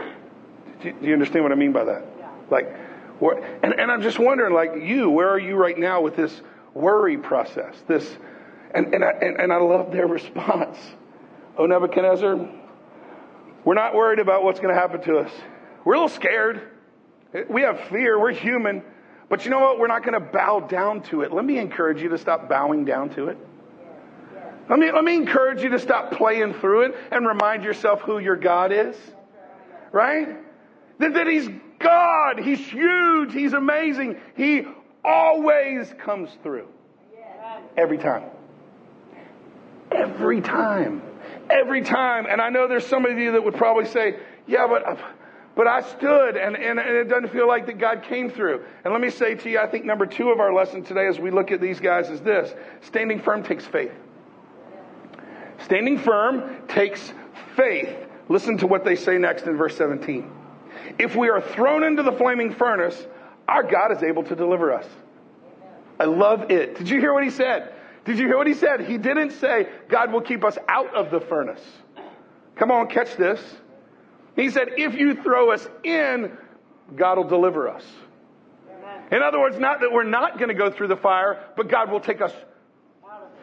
[0.81, 2.03] Do you, understand what I mean by that?
[2.17, 2.31] Yeah.
[2.49, 2.75] Like,
[3.61, 6.41] and and I'm just wondering, like you, where are you right now with this
[6.73, 7.75] worry process?
[7.87, 8.17] This,
[8.73, 10.79] and and I, and, and I love their response.
[11.59, 12.49] Oh Nebuchadnezzar,
[13.63, 15.31] we're not worried about what's going to happen to us.
[15.85, 16.69] We're a little scared.
[17.49, 18.19] We have fear.
[18.19, 18.81] We're human.
[19.31, 19.79] But you know what?
[19.79, 21.31] We're not going to bow down to it.
[21.31, 23.37] Let me encourage you to stop bowing down to it.
[24.69, 28.19] Let me, let me encourage you to stop playing through it and remind yourself who
[28.19, 28.97] your God is.
[29.93, 30.35] Right?
[30.99, 31.47] That, that He's
[31.79, 32.39] God.
[32.39, 33.31] He's huge.
[33.31, 34.17] He's amazing.
[34.35, 34.63] He
[35.01, 36.67] always comes through.
[37.77, 38.23] Every time.
[39.91, 41.01] every time.
[41.49, 42.25] Every time.
[42.29, 44.99] And I know there's some of you that would probably say, yeah, but,
[45.61, 48.65] but I stood and, and, and it doesn't feel like that God came through.
[48.83, 51.19] And let me say to you, I think number two of our lesson today as
[51.19, 52.51] we look at these guys is this.
[52.81, 53.91] Standing firm takes faith.
[55.63, 57.13] Standing firm takes
[57.55, 57.95] faith.
[58.27, 60.31] Listen to what they say next in verse 17.
[60.97, 62.99] If we are thrown into the flaming furnace,
[63.47, 64.87] our God is able to deliver us.
[65.99, 66.75] I love it.
[66.75, 67.71] Did you hear what he said?
[68.03, 68.81] Did you hear what he said?
[68.81, 71.61] He didn't say God will keep us out of the furnace.
[72.55, 73.39] Come on, catch this.
[74.35, 76.37] He said, if you throw us in,
[76.95, 77.85] God will deliver us.
[79.11, 81.91] In other words, not that we're not going to go through the fire, but God
[81.91, 82.33] will take us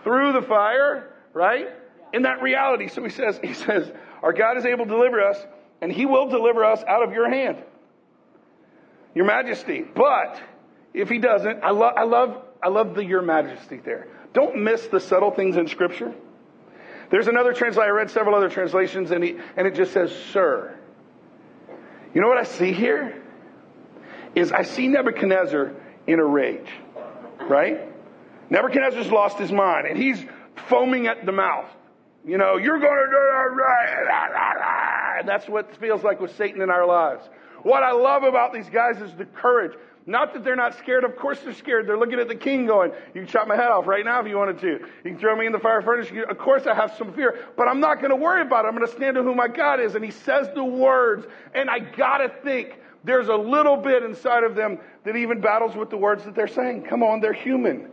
[0.02, 1.68] through the fire, right?
[2.14, 2.88] In that reality.
[2.88, 3.90] So he says, he says,
[4.22, 5.38] our God is able to deliver us,
[5.82, 7.58] and he will deliver us out of your hand.
[9.14, 9.82] Your majesty.
[9.82, 10.40] But
[10.94, 14.08] if he doesn't, I love, I love, I love the your majesty there.
[14.32, 16.14] Don't miss the subtle things in scripture.
[17.10, 20.77] There's another translation, I read several other translations, and, he, and it just says, Sir.
[22.18, 23.22] You know what I see here?
[24.34, 25.70] Is I see Nebuchadnezzar
[26.04, 26.68] in a rage,
[27.42, 27.78] right?
[28.50, 30.26] Nebuchadnezzar's lost his mind, and he's
[30.68, 31.70] foaming at the mouth.
[32.26, 35.16] You know, you're going to do it right.
[35.20, 37.22] And that's what it feels like with Satan in our lives.
[37.62, 39.78] What I love about these guys is the courage.
[40.08, 41.04] Not that they're not scared.
[41.04, 41.86] Of course they're scared.
[41.86, 44.26] They're looking at the king going, you can chop my head off right now if
[44.26, 44.66] you wanted to.
[44.66, 46.08] You can throw me in the fire furnace.
[46.30, 48.68] Of course I have some fear, but I'm not going to worry about it.
[48.68, 49.96] I'm going to stand to who my God is.
[49.96, 54.44] And he says the words, and I got to think there's a little bit inside
[54.44, 56.84] of them that even battles with the words that they're saying.
[56.84, 57.90] Come on, they're human.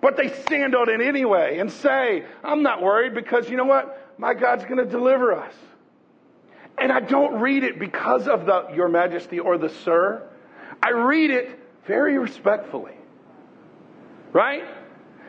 [0.00, 4.14] But they stand on it anyway and say, I'm not worried because you know what?
[4.16, 5.54] My God's going to deliver us.
[6.78, 10.28] And I don't read it because of the Your Majesty or the Sir.
[10.82, 12.94] I read it very respectfully.
[14.32, 14.64] Right?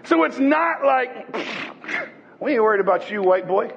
[0.06, 1.36] So it's not like,
[2.40, 3.72] we ain't worried about you, white boy.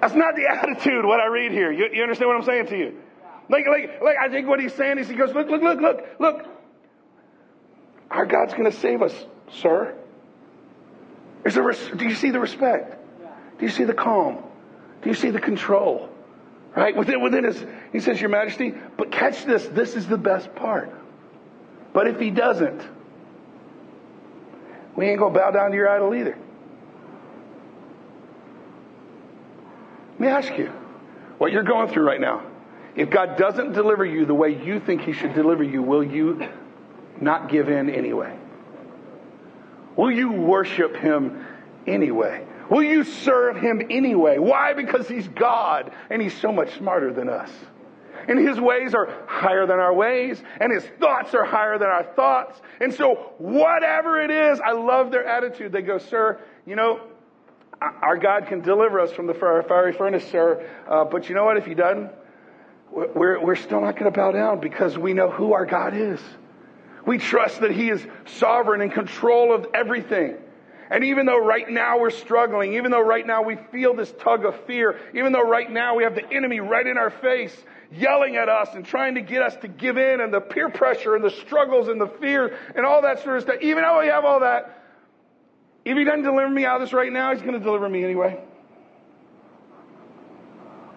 [0.00, 1.70] That's not the attitude what I read here.
[1.70, 3.02] You, you understand what I'm saying to you?
[3.50, 6.06] Like, like, like I think what he's saying is he goes, look, look, look, look,
[6.18, 6.46] look.
[8.10, 9.14] Our God's going to save us,
[9.60, 9.94] sir.
[11.44, 12.96] Is there, do you see the respect?
[13.58, 14.38] Do you see the calm?
[15.02, 16.08] Do you see the control?
[16.74, 16.96] Right?
[16.96, 20.92] Within, within his, he says, Your Majesty, but catch this, this is the best part.
[21.92, 22.80] But if he doesn't,
[24.94, 26.38] we ain't going to bow down to your idol either.
[30.12, 30.66] Let me ask you
[31.38, 32.42] what you're going through right now.
[32.94, 36.48] If God doesn't deliver you the way you think he should deliver you, will you
[37.20, 38.36] not give in anyway?
[39.96, 41.46] Will you worship him
[41.86, 42.44] anyway?
[42.70, 44.38] Will you serve him anyway?
[44.38, 44.74] Why?
[44.74, 47.50] Because he's God and he's so much smarter than us.
[48.28, 52.04] And his ways are higher than our ways, and his thoughts are higher than our
[52.14, 52.60] thoughts.
[52.80, 55.72] And so, whatever it is, I love their attitude.
[55.72, 57.00] They go, Sir, you know,
[57.80, 60.68] our God can deliver us from the fiery furnace, sir.
[60.86, 61.56] Uh, but you know what?
[61.56, 62.10] If he doesn't,
[62.92, 66.20] we're, we're still not going to bow down because we know who our God is.
[67.06, 70.36] We trust that he is sovereign and control of everything.
[70.90, 74.44] And even though right now we're struggling, even though right now we feel this tug
[74.44, 77.56] of fear, even though right now we have the enemy right in our face
[77.92, 81.14] yelling at us and trying to get us to give in and the peer pressure
[81.14, 84.08] and the struggles and the fear and all that sort of stuff, even though we
[84.08, 84.82] have all that,
[85.84, 88.02] if he doesn't deliver me out of this right now, he's going to deliver me
[88.02, 88.40] anyway.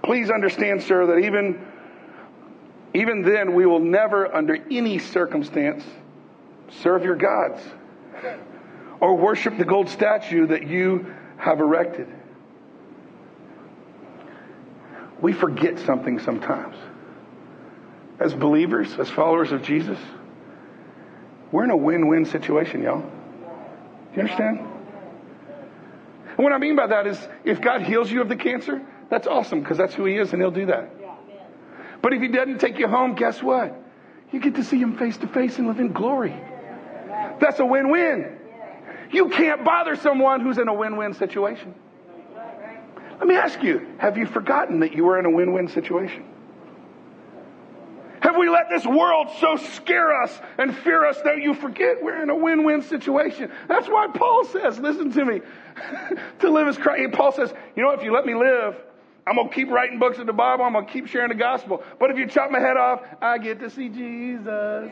[0.04, 1.66] Please understand, sir, that even,
[2.96, 5.84] even then we will never, under any circumstance,
[6.82, 7.62] serve your gods
[9.04, 12.08] or worship the gold statue that you have erected.
[15.20, 16.78] We forget something sometimes.
[18.18, 20.00] As believers, as followers of Jesus,
[21.52, 23.02] we're in a win win situation, y'all.
[23.02, 23.08] Do
[24.16, 24.60] you understand?
[24.60, 29.28] And what I mean by that is if God heals you of the cancer, that's
[29.28, 30.90] awesome because that's who He is and He'll do that.
[32.02, 33.78] But if He doesn't take you home, guess what?
[34.32, 36.34] You get to see Him face to face and live in glory.
[37.42, 38.40] That's a win win.
[39.14, 41.76] You can't bother someone who's in a win win situation.
[43.20, 46.26] Let me ask you have you forgotten that you were in a win win situation?
[48.20, 52.24] Have we let this world so scare us and fear us that you forget we're
[52.24, 53.52] in a win win situation?
[53.68, 55.42] That's why Paul says, listen to me,
[56.40, 57.12] to live is Christ.
[57.14, 58.78] Paul says, you know, if you let me live,
[59.28, 60.64] I'm going to keep writing books of the Bible.
[60.64, 61.84] I'm going to keep sharing the gospel.
[62.00, 64.48] But if you chop my head off, I get to see Jesus.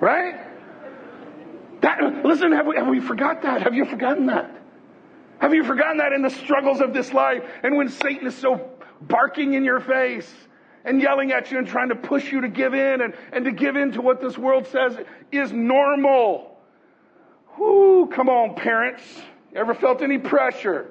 [0.00, 0.53] right?
[1.84, 3.60] That, listen, have we, have we forgot that?
[3.60, 4.50] Have you forgotten that?
[5.38, 8.70] Have you forgotten that in the struggles of this life and when Satan is so
[9.02, 10.32] barking in your face
[10.86, 13.52] and yelling at you and trying to push you to give in and, and to
[13.52, 14.96] give in to what this world says
[15.30, 16.56] is normal?
[17.58, 19.02] Whoo, come on, parents.
[19.54, 20.90] Ever felt any pressure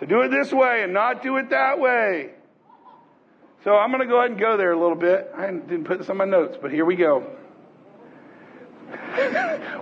[0.00, 2.30] to do it this way and not do it that way?
[3.64, 5.30] So I'm going to go ahead and go there a little bit.
[5.36, 7.36] I didn't put this on my notes, but here we go.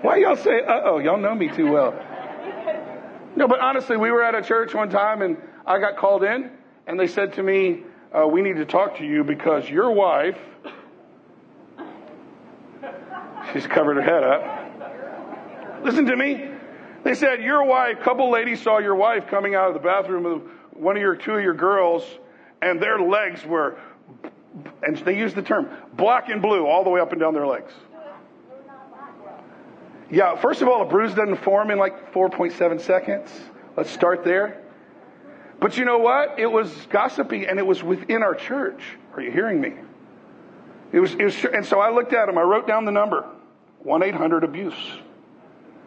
[0.03, 0.99] Why y'all say, uh oh?
[0.99, 1.95] Y'all know me too well.
[3.35, 5.37] No, but honestly, we were at a church one time and
[5.67, 6.51] I got called in
[6.87, 10.39] and they said to me, uh, We need to talk to you because your wife,
[13.53, 15.85] she's covered her head up.
[15.85, 16.49] Listen to me.
[17.05, 20.25] They said, Your wife, a couple ladies saw your wife coming out of the bathroom
[20.25, 22.05] with one of your two of your girls
[22.61, 23.77] and their legs were,
[24.83, 27.47] and they used the term, black and blue all the way up and down their
[27.47, 27.73] legs.
[30.13, 33.31] Yeah, first of all, a bruise doesn't form in like 4.7 seconds.
[33.79, 34.63] Let's start there.
[35.59, 36.39] But you know what?
[36.39, 38.83] It was gossipy and it was within our church.
[39.15, 39.73] Are you hearing me?
[40.93, 42.37] It was, it was, and so I looked at him.
[42.37, 43.25] I wrote down the number
[43.79, 44.75] 1 800 abuse.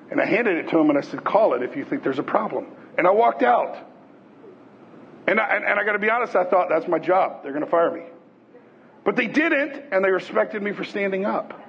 [0.10, 2.18] And I handed it to him and I said, call it if you think there's
[2.18, 2.66] a problem.
[2.98, 3.78] And I walked out.
[5.28, 7.44] And I, and, and I got to be honest, I thought that's my job.
[7.44, 8.02] They're going to fire me.
[9.04, 11.62] But they didn't, and they respected me for standing up.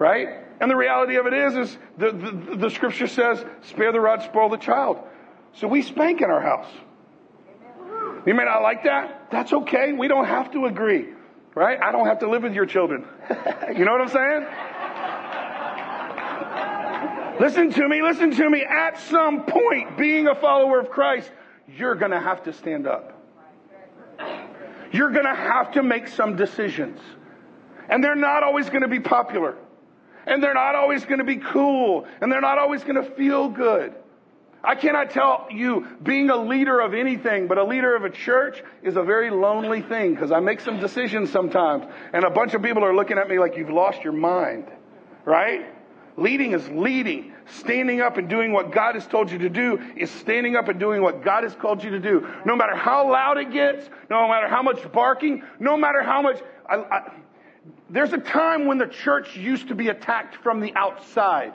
[0.00, 0.28] Right?
[0.60, 4.22] And the reality of it is, is the, the, the scripture says, spare the rod,
[4.22, 4.98] spoil the child.
[5.52, 6.70] So we spank in our house.
[8.26, 9.28] You may not like that.
[9.30, 9.92] That's okay.
[9.92, 11.10] We don't have to agree.
[11.54, 11.78] Right?
[11.82, 13.04] I don't have to live with your children.
[13.76, 14.46] you know what I'm saying?
[17.40, 18.64] listen to me, listen to me.
[18.64, 21.30] At some point, being a follower of Christ,
[21.76, 23.18] you're going to have to stand up.
[24.92, 27.00] You're going to have to make some decisions.
[27.90, 29.56] And they're not always going to be popular.
[30.30, 32.06] And they're not always going to be cool.
[32.20, 33.92] And they're not always going to feel good.
[34.62, 38.62] I cannot tell you being a leader of anything, but a leader of a church
[38.82, 42.62] is a very lonely thing because I make some decisions sometimes and a bunch of
[42.62, 44.66] people are looking at me like you've lost your mind.
[45.24, 45.66] Right?
[46.16, 47.32] Leading is leading.
[47.46, 50.78] Standing up and doing what God has told you to do is standing up and
[50.78, 52.28] doing what God has called you to do.
[52.44, 56.38] No matter how loud it gets, no matter how much barking, no matter how much.
[56.68, 57.10] I, I,
[57.88, 61.54] there's a time when the church used to be attacked from the outside.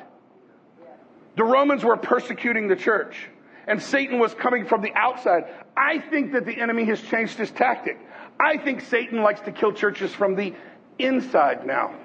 [1.36, 3.28] The Romans were persecuting the church,
[3.68, 5.46] and Satan was coming from the outside.
[5.76, 8.00] I think that the enemy has changed his tactic.
[8.40, 10.54] I think Satan likes to kill churches from the
[11.00, 11.96] inside now.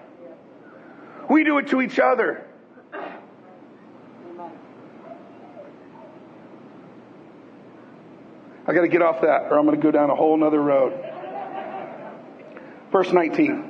[1.28, 2.46] We do it to each other.
[8.66, 10.60] I got to get off that or I'm going to go down a whole nother
[10.60, 10.92] road.
[12.92, 13.69] Verse 19.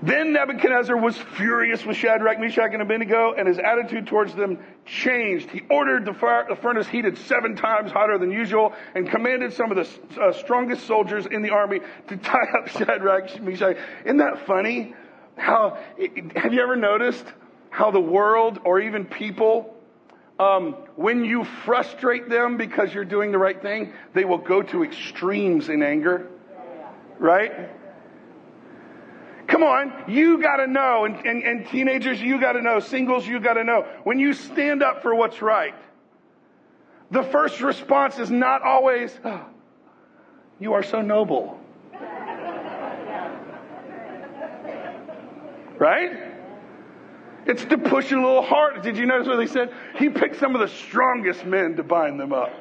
[0.00, 5.50] Then Nebuchadnezzar was furious with Shadrach, Meshach, and Abednego, and his attitude towards them changed.
[5.50, 9.72] He ordered the, fire, the furnace heated seven times hotter than usual and commanded some
[9.72, 13.76] of the uh, strongest soldiers in the army to tie up Shadrach, Meshach.
[14.04, 14.94] Isn't that funny?
[15.36, 15.78] How,
[16.36, 17.24] have you ever noticed
[17.70, 19.74] how the world or even people
[20.38, 24.84] um, when you frustrate them because you're doing the right thing, they will go to
[24.84, 26.28] extremes in anger.
[27.18, 27.70] Right?
[29.48, 33.64] Come on, you gotta know, and, and, and teenagers, you gotta know, singles, you gotta
[33.64, 33.86] know.
[34.04, 35.74] When you stand up for what's right,
[37.10, 39.46] the first response is not always, oh,
[40.60, 41.58] you are so noble.
[45.78, 46.34] right?
[47.46, 48.82] It's to push you a little hard.
[48.82, 49.72] Did you notice what they said?
[49.96, 52.52] He picked some of the strongest men to bind them up.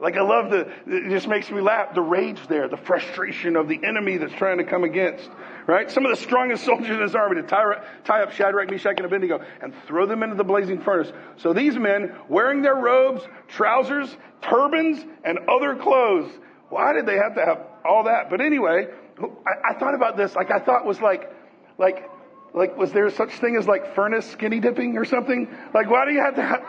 [0.00, 3.68] Like I love the, it just makes me laugh, the rage there, the frustration of
[3.68, 5.28] the enemy that's trying to come against,
[5.66, 5.90] right?
[5.90, 9.06] Some of the strongest soldiers in his army to tie, tie up Shadrach, Meshach, and
[9.06, 11.12] Abednego and throw them into the blazing furnace.
[11.36, 16.30] So these men, wearing their robes, trousers, turbans, and other clothes,
[16.68, 18.30] why did they have to have all that?
[18.30, 18.86] But anyway,
[19.18, 21.32] I, I thought about this, like I thought was like,
[21.78, 22.08] like
[22.54, 25.48] like, was there such thing as like furnace skinny dipping or something?
[25.72, 26.64] Like, why do you have to have,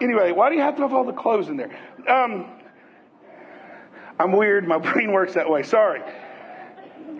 [0.00, 1.70] anyway, why do you have to have all the clothes in there?
[2.08, 2.50] Um,
[4.18, 4.66] I'm weird.
[4.66, 5.62] My brain works that way.
[5.62, 6.02] Sorry.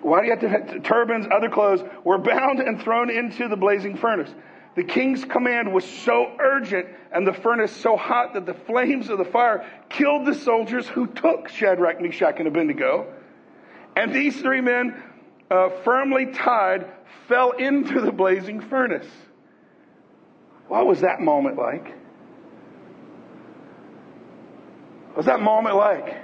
[0.02, 3.96] Why do you have to turbans, other clothes were bound and thrown into the blazing
[3.96, 4.30] furnace?
[4.74, 9.18] The king's command was so urgent and the furnace so hot that the flames of
[9.18, 13.06] the fire killed the soldiers who took Shadrach, Meshach, and Abednego.
[13.94, 15.00] And these three men,
[15.50, 16.86] uh, firmly tied,
[17.28, 19.06] fell into the blazing furnace.
[20.68, 21.94] What was that moment like?
[25.08, 26.16] What was that moment like?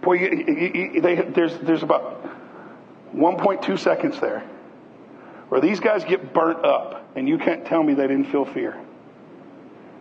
[0.00, 2.25] Boy, you, you, you, they, there's, there's about
[3.16, 4.40] 1.2 seconds there
[5.48, 8.76] where these guys get burnt up, and you can't tell me they didn't feel fear.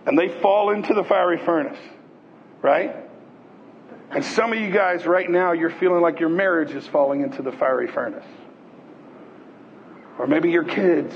[0.08, 1.78] And they fall into the fiery furnace,
[2.62, 2.96] right?
[4.10, 7.42] And some of you guys right now, you're feeling like your marriage is falling into
[7.42, 8.26] the fiery furnace
[10.18, 11.14] or maybe your kids,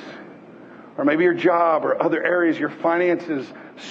[1.00, 3.47] or maybe your job or other areas, your finances,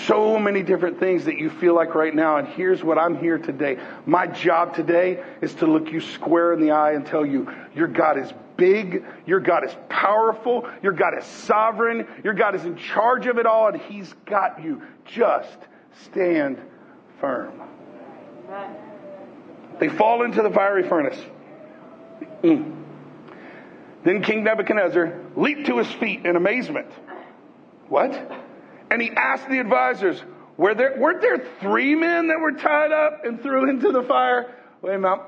[0.07, 2.37] so many different things that you feel like right now.
[2.37, 3.79] And here's what I'm here today.
[4.05, 7.89] My job today is to look you square in the eye and tell you, your
[7.89, 12.77] God is big, your God is powerful, your God is sovereign, your God is in
[12.77, 14.83] charge of it all, and He's got you.
[15.07, 15.57] Just
[16.05, 16.61] stand
[17.23, 17.63] firm.
[19.81, 21.19] They fall into the fiery furnace.
[22.43, 22.85] Mm.
[24.05, 26.89] Then King Nebuchadnezzar leaped to his feet in amazement.
[27.89, 28.13] What?
[28.91, 30.23] And he asked the advisors,
[30.57, 34.55] were there, weren't there three men that were tied up and threw into the fire?
[34.83, 35.21] Wait a minute.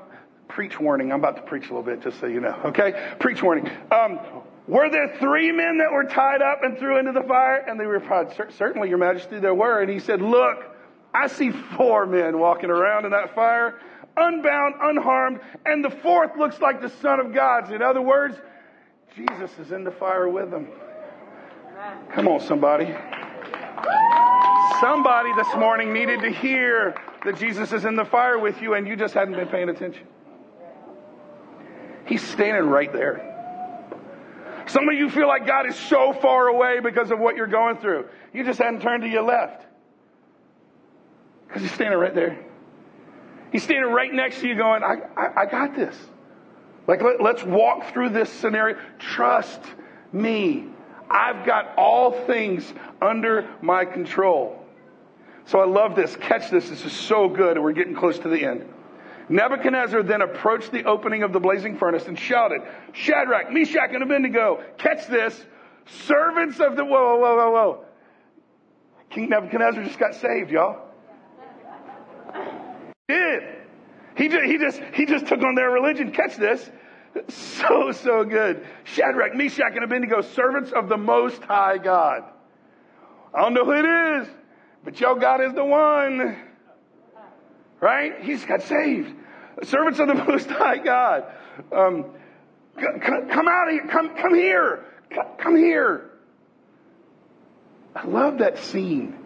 [0.47, 1.11] Preach warning.
[1.11, 2.59] I'm about to preach a little bit just so you know.
[2.65, 3.15] Okay?
[3.19, 3.69] Preach warning.
[3.91, 4.19] Um,
[4.67, 7.57] were there three men that were tied up and threw into the fire?
[7.57, 9.81] And they replied, Certainly, Your Majesty, there were.
[9.81, 10.65] And he said, Look,
[11.13, 13.79] I see four men walking around in that fire,
[14.15, 17.71] unbound, unharmed, and the fourth looks like the Son of God.
[17.71, 18.37] In other words,
[19.15, 20.67] Jesus is in the fire with them.
[22.13, 22.85] Come on, somebody.
[24.79, 26.95] Somebody this morning needed to hear
[27.25, 30.07] that Jesus is in the fire with you and you just hadn't been paying attention.
[32.05, 33.27] He's standing right there.
[34.67, 37.77] Some of you feel like God is so far away because of what you're going
[37.77, 38.05] through.
[38.33, 39.65] You just hadn't turned to your left.
[41.47, 42.45] Because he's standing right there.
[43.51, 45.95] He's standing right next to you going, I, I, I got this.
[46.87, 48.77] Like, let, let's walk through this scenario.
[48.99, 49.61] Trust
[50.11, 50.65] me.
[51.09, 54.65] I've got all things under my control.
[55.45, 56.15] So I love this.
[56.15, 56.69] Catch this.
[56.69, 58.65] This is so good, we're getting close to the end.
[59.29, 62.61] Nebuchadnezzar then approached the opening of the blazing furnace and shouted,
[62.91, 65.45] Shadrach, Meshach, and Abednego, catch this.
[66.05, 67.85] Servants of the, whoa, whoa, whoa, whoa.
[69.09, 70.81] King Nebuchadnezzar just got saved, y'all.
[73.07, 73.43] Did.
[74.15, 76.11] He just, he just, he just took on their religion.
[76.11, 76.69] Catch this.
[77.27, 78.65] So, so good.
[78.83, 82.23] Shadrach, Meshach, and Abednego, servants of the Most High God.
[83.33, 84.27] I don't know who it is,
[84.83, 86.37] but your God is the one.
[87.79, 88.21] Right?
[88.21, 89.13] He's got saved.
[89.63, 91.25] Servants of the Most High God.
[91.71, 92.05] Um,
[92.77, 93.87] come out of here.
[93.87, 94.85] Come, come here.
[95.37, 96.11] Come here.
[97.95, 99.17] I love that scene.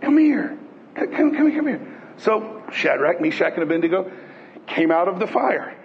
[0.00, 0.58] Come here.
[0.94, 2.02] Come, come, come, come here.
[2.18, 4.10] So Shadrach, Meshach, and Abednego
[4.66, 5.76] came out of the fire.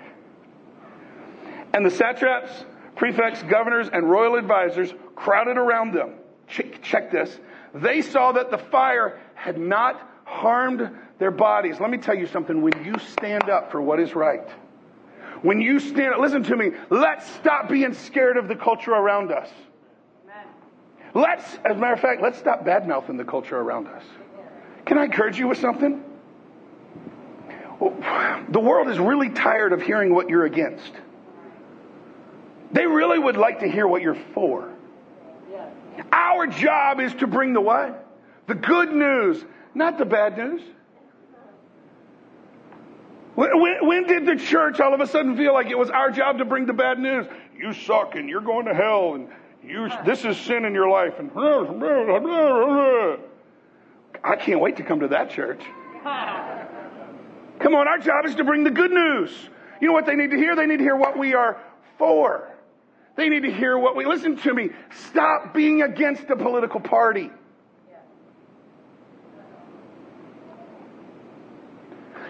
[1.73, 2.65] And the satraps,
[2.95, 6.15] prefects, governors, and royal advisors crowded around them.
[6.47, 7.39] Check, check this.
[7.73, 11.79] They saw that the fire had not harmed their bodies.
[11.79, 12.61] Let me tell you something.
[12.61, 14.47] When you stand up for what is right,
[15.41, 19.31] when you stand up, listen to me, let's stop being scared of the culture around
[19.31, 19.49] us.
[20.25, 20.45] Amen.
[21.13, 24.03] Let's, as a matter of fact, let's stop bad mouthing the culture around us.
[24.85, 26.03] Can I encourage you with something?
[27.81, 30.91] The world is really tired of hearing what you're against.
[32.71, 34.69] They really would like to hear what you're for.
[36.11, 38.07] Our job is to bring the what?
[38.47, 40.61] The good news, not the bad news.
[43.35, 46.37] When, when, did the church all of a sudden feel like it was our job
[46.39, 47.25] to bring the bad news?
[47.57, 49.29] You suck and you're going to hell and
[49.63, 51.31] you, this is sin in your life and
[54.23, 55.61] I can't wait to come to that church.
[57.61, 59.31] Come on, our job is to bring the good news.
[59.79, 60.55] You know what they need to hear?
[60.55, 61.61] They need to hear what we are
[61.97, 62.47] for.
[63.15, 64.69] They need to hear what we listen to me.
[65.09, 67.29] Stop being against a political party.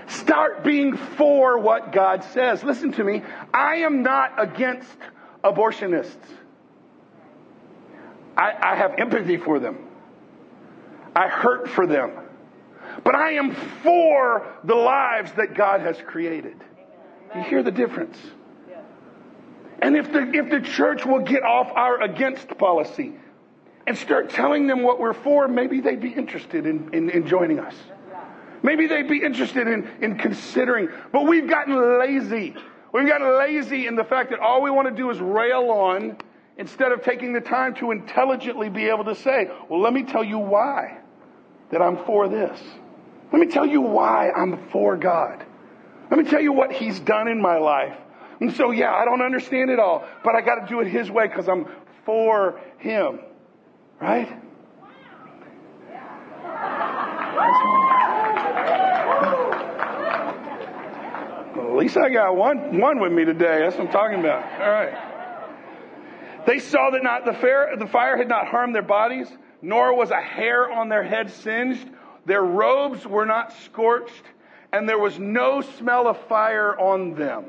[0.08, 2.64] Start being for what God says.
[2.64, 3.22] Listen to me.
[3.54, 4.98] I am not against
[5.44, 6.16] abortionists.
[8.36, 9.78] I, I have empathy for them.
[11.16, 12.21] I hurt for them.
[13.04, 16.56] But I am for the lives that God has created.
[17.36, 18.18] You hear the difference?
[19.82, 23.14] And if the, if the church will get off our against policy
[23.88, 27.60] and start telling them what we're for, maybe they'd be interested in, in, in joining
[27.60, 27.76] us.
[28.64, 30.90] Maybe they'd be interested in, in considering.
[31.12, 32.56] But we've gotten lazy.
[32.94, 36.18] We've gotten lazy in the fact that all we want to do is rail on
[36.58, 40.24] instead of taking the time to intelligently be able to say, well, let me tell
[40.24, 41.00] you why
[41.72, 42.62] that I'm for this.
[43.32, 45.46] Let me tell you why I'm for God.
[46.10, 47.96] Let me tell you what He's done in my life.
[48.42, 51.10] And so, yeah, I don't understand it all, but I got to do it His
[51.10, 51.66] way because I'm
[52.06, 53.20] for Him.
[54.02, 54.28] Right?
[61.56, 63.60] At least I got one, one with me today.
[63.60, 64.44] That's what I'm talking about.
[64.62, 64.94] All right.
[66.46, 69.28] They saw that not the, fair, the fire had not harmed their bodies,
[69.62, 71.88] nor was a hair on their head singed
[72.26, 74.24] their robes were not scorched,
[74.72, 77.46] and there was no smell of fire on them.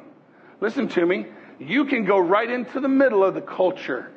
[0.60, 1.26] Listen to me.
[1.58, 4.10] You can go right into the middle of the culture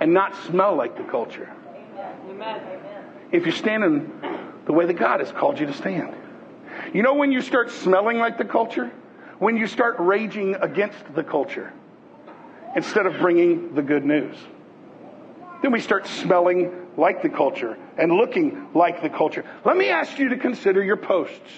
[0.00, 1.50] and not smell like the culture.
[2.28, 2.60] Amen.
[3.32, 4.12] If you're standing
[4.66, 6.14] the way that God has called you to stand.
[6.92, 8.90] You know when you start smelling like the culture?
[9.38, 11.72] When you start raging against the culture
[12.74, 14.36] instead of bringing the good news.
[15.62, 19.44] Then we start smelling like the culture and looking like the culture.
[19.64, 21.50] Let me ask you to consider your posts.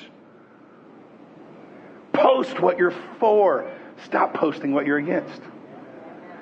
[2.13, 3.71] Post what you're for.
[4.05, 5.41] Stop posting what you're against.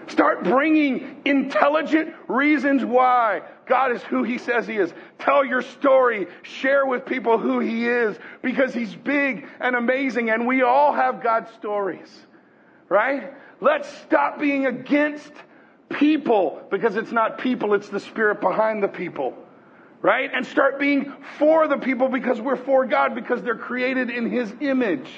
[0.08, 4.92] Start bringing intelligent reasons why God is who He says He is.
[5.18, 6.28] Tell your story.
[6.42, 11.22] Share with people who He is because He's big and amazing and we all have
[11.22, 12.08] God's stories.
[12.88, 13.32] Right?
[13.60, 15.32] Let's stop being against
[15.88, 19.34] people because it's not people, it's the Spirit behind the people.
[20.02, 20.30] Right?
[20.32, 24.52] And start being for the people because we're for God because they're created in His
[24.60, 25.08] image.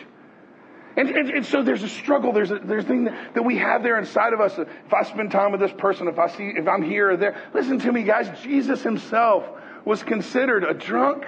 [0.97, 2.33] And, and, and, so there's a struggle.
[2.33, 4.59] There's a, there's a thing that, that, we have there inside of us.
[4.59, 7.41] If I spend time with this person, if I see, if I'm here or there,
[7.55, 8.29] listen to me, guys.
[8.43, 9.45] Jesus himself
[9.85, 11.25] was considered a drunk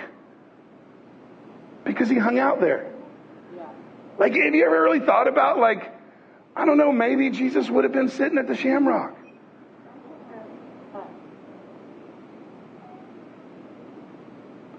[1.84, 2.92] because he hung out there.
[3.56, 3.68] Yeah.
[4.18, 5.94] Like, have you ever really thought about, like,
[6.56, 9.16] I don't know, maybe Jesus would have been sitting at the Shamrock.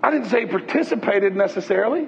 [0.04, 2.08] I didn't say he participated necessarily.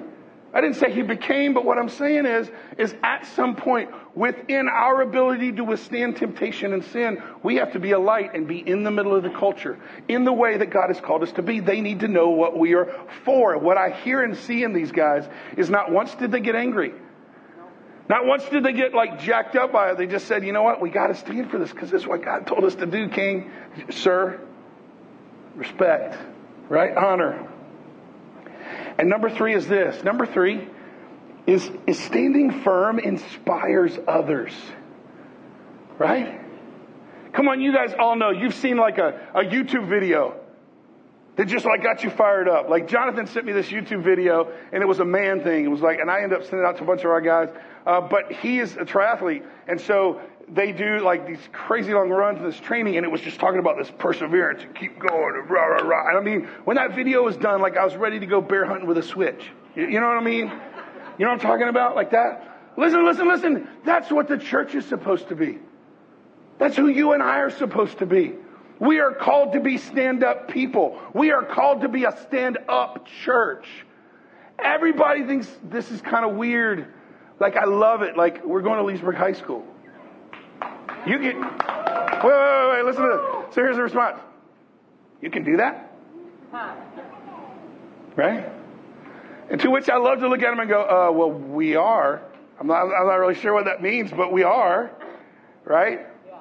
[0.54, 4.68] I didn't say he became, but what I'm saying is, is at some point within
[4.68, 8.58] our ability to withstand temptation and sin, we have to be a light and be
[8.58, 11.42] in the middle of the culture in the way that God has called us to
[11.42, 11.58] be.
[11.58, 12.88] They need to know what we are
[13.24, 13.58] for.
[13.58, 16.94] What I hear and see in these guys is not once did they get angry.
[18.08, 19.98] Not once did they get like jacked up by it.
[19.98, 20.80] They just said, you know what?
[20.80, 23.08] We got to stand for this because this is what God told us to do,
[23.08, 23.50] King.
[23.90, 24.40] Sir,
[25.56, 26.16] respect,
[26.68, 26.96] right?
[26.96, 27.50] Honor.
[28.98, 30.02] And number three is this.
[30.04, 30.68] Number three
[31.46, 34.52] is, is standing firm inspires others.
[35.98, 36.40] Right?
[37.32, 40.40] Come on, you guys all know, you've seen like a, a YouTube video
[41.36, 42.68] that just like got you fired up.
[42.68, 45.64] Like Jonathan sent me this YouTube video and it was a man thing.
[45.64, 47.20] It was like, and I ended up sending it out to a bunch of our
[47.20, 47.48] guys.
[47.84, 49.44] Uh, but he is a triathlete.
[49.66, 53.20] And so they do like these crazy long runs and this training, and it was
[53.20, 56.08] just talking about this perseverance and keep going and rah, rah, rah.
[56.08, 58.64] And I mean, when that video was done, like I was ready to go bear
[58.64, 59.50] hunting with a switch.
[59.74, 60.52] You, you know what I mean?
[61.18, 61.96] You know what I'm talking about?
[61.96, 62.72] Like that?
[62.76, 63.68] Listen, listen, listen.
[63.84, 65.58] That's what the church is supposed to be.
[66.58, 68.34] That's who you and I are supposed to be.
[68.80, 71.00] We are called to be stand up people.
[71.14, 73.66] We are called to be a stand up church.
[74.58, 76.92] Everybody thinks this is kind of weird.
[77.40, 78.16] Like, I love it.
[78.16, 79.64] Like, we're going to Leesburg High School.
[81.06, 81.40] You can.
[81.40, 83.54] wait, wait, wait, wait, listen to this.
[83.54, 84.20] So here's the response.
[85.20, 85.92] You can do that?
[88.16, 88.48] Right?
[89.50, 92.22] And to which I love to look at them and go, uh, well, we are.
[92.58, 94.90] I'm not, I'm not really sure what that means, but we are.
[95.64, 96.06] Right?
[96.26, 96.38] Yeah.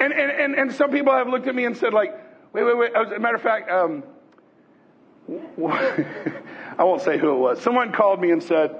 [0.00, 2.12] And, and, and, and some people have looked at me and said, like,
[2.52, 2.92] wait, wait, wait.
[2.94, 4.02] As a matter of fact, um,
[6.78, 7.60] I won't say who it was.
[7.60, 8.76] Someone called me and said,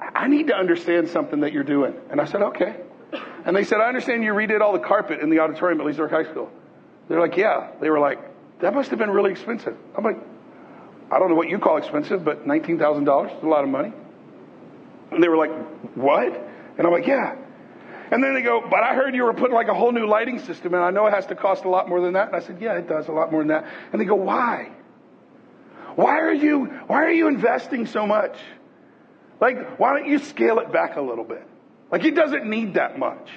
[0.00, 1.94] I need to understand something that you're doing.
[2.10, 2.76] And I said, okay.
[3.44, 6.10] And they said, I understand you redid all the carpet in the auditorium at Leesburg
[6.10, 6.50] High School.
[7.08, 7.70] They're like, yeah.
[7.80, 8.18] They were like,
[8.60, 9.76] that must have been really expensive.
[9.96, 10.18] I'm like,
[11.12, 13.92] I don't know what you call expensive, but $19,000 is a lot of money.
[15.10, 15.52] And they were like,
[15.94, 16.32] what?
[16.78, 17.36] And I'm like, yeah.
[18.10, 20.38] And then they go, but I heard you were putting like a whole new lighting
[20.38, 22.28] system, and I know it has to cost a lot more than that.
[22.28, 23.66] And I said, yeah, it does a lot more than that.
[23.92, 24.70] And they go, why?
[25.96, 28.36] Why are you, why are you investing so much?
[29.40, 31.46] Like, why don't you scale it back a little bit?
[31.94, 33.28] Like he doesn't need that much.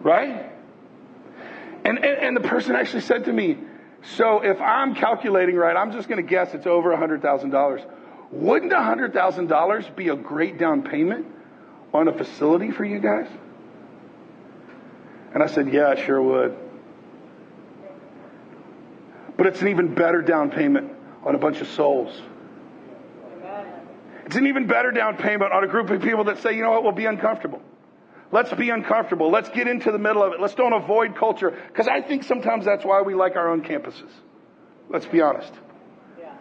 [0.00, 0.52] Right?
[1.82, 3.56] And, and, and the person actually said to me,
[4.16, 7.90] so if I'm calculating right, I'm just going to guess it's over $100,000.
[8.30, 11.24] Wouldn't $100,000 be a great down payment
[11.94, 13.28] on a facility for you guys?
[15.32, 16.58] And I said, yeah, it sure would.
[19.38, 20.92] But it's an even better down payment
[21.24, 22.20] on a bunch of souls.
[24.28, 26.72] It's an even better down payment on a group of people that say, you know
[26.72, 27.62] what, we'll be uncomfortable.
[28.30, 29.30] Let's be uncomfortable.
[29.30, 30.38] Let's get into the middle of it.
[30.38, 31.50] Let's don't avoid culture.
[31.50, 34.10] Because I think sometimes that's why we like our own campuses.
[34.90, 35.50] Let's be honest.
[36.20, 36.34] Yeah.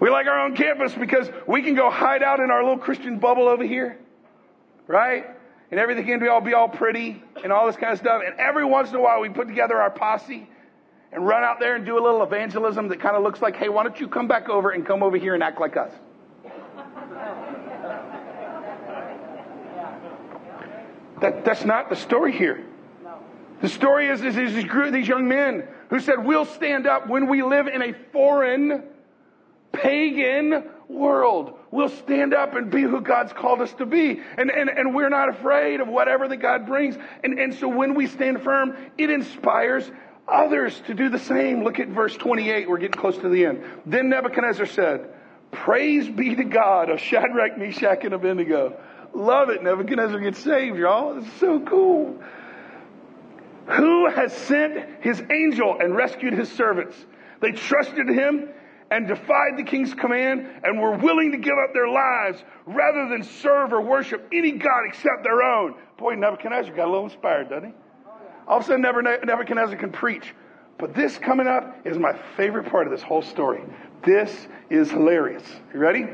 [0.00, 3.18] We like our own campus because we can go hide out in our little Christian
[3.18, 3.98] bubble over here.
[4.86, 5.24] Right?
[5.70, 8.20] And everything can be all be all pretty and all this kind of stuff.
[8.22, 10.46] And every once in a while we put together our posse
[11.10, 13.70] and run out there and do a little evangelism that kind of looks like, hey,
[13.70, 15.90] why don't you come back over and come over here and act like us?
[21.20, 22.64] That, that's not the story here.
[23.04, 23.18] No.
[23.60, 27.42] The story is, is, is these young men who said, We'll stand up when we
[27.42, 28.84] live in a foreign,
[29.72, 31.58] pagan world.
[31.70, 34.20] We'll stand up and be who God's called us to be.
[34.36, 36.96] And, and, and we're not afraid of whatever that God brings.
[37.22, 39.90] And, and so when we stand firm, it inspires
[40.26, 41.62] others to do the same.
[41.62, 42.68] Look at verse 28.
[42.68, 43.62] We're getting close to the end.
[43.86, 45.10] Then Nebuchadnezzar said,
[45.52, 48.78] Praise be to God of Shadrach, Meshach, and Abednego.
[49.14, 49.62] Love it.
[49.62, 51.18] Nebuchadnezzar gets saved, y'all.
[51.18, 52.18] It's so cool.
[53.66, 56.96] Who has sent his angel and rescued his servants?
[57.40, 58.48] They trusted him
[58.90, 63.22] and defied the king's command and were willing to give up their lives rather than
[63.22, 65.74] serve or worship any God except their own.
[65.96, 67.74] Boy, Nebuchadnezzar got a little inspired, doesn't he?
[68.48, 70.34] All of a sudden, Nebuchadnezzar can preach.
[70.78, 73.62] But this coming up is my favorite part of this whole story.
[74.02, 75.44] This is hilarious.
[75.72, 76.08] You ready?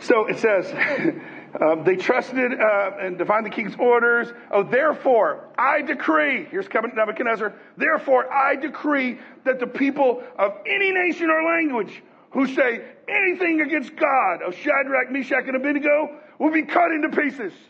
[0.00, 0.66] So it says,
[1.60, 4.28] uh, they trusted uh, and defied the king's orders.
[4.50, 11.30] Oh, therefore, I decree, here's Nebuchadnezzar, therefore, I decree that the people of any nation
[11.30, 12.02] or language
[12.32, 17.52] who say anything against God of Shadrach, Meshach, and Abednego will be cut into pieces.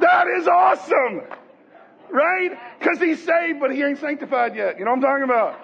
[0.00, 1.22] That is awesome.
[2.08, 2.56] Right?
[2.78, 4.78] Because he's saved, but he ain't sanctified yet.
[4.78, 5.60] You know what I'm talking about?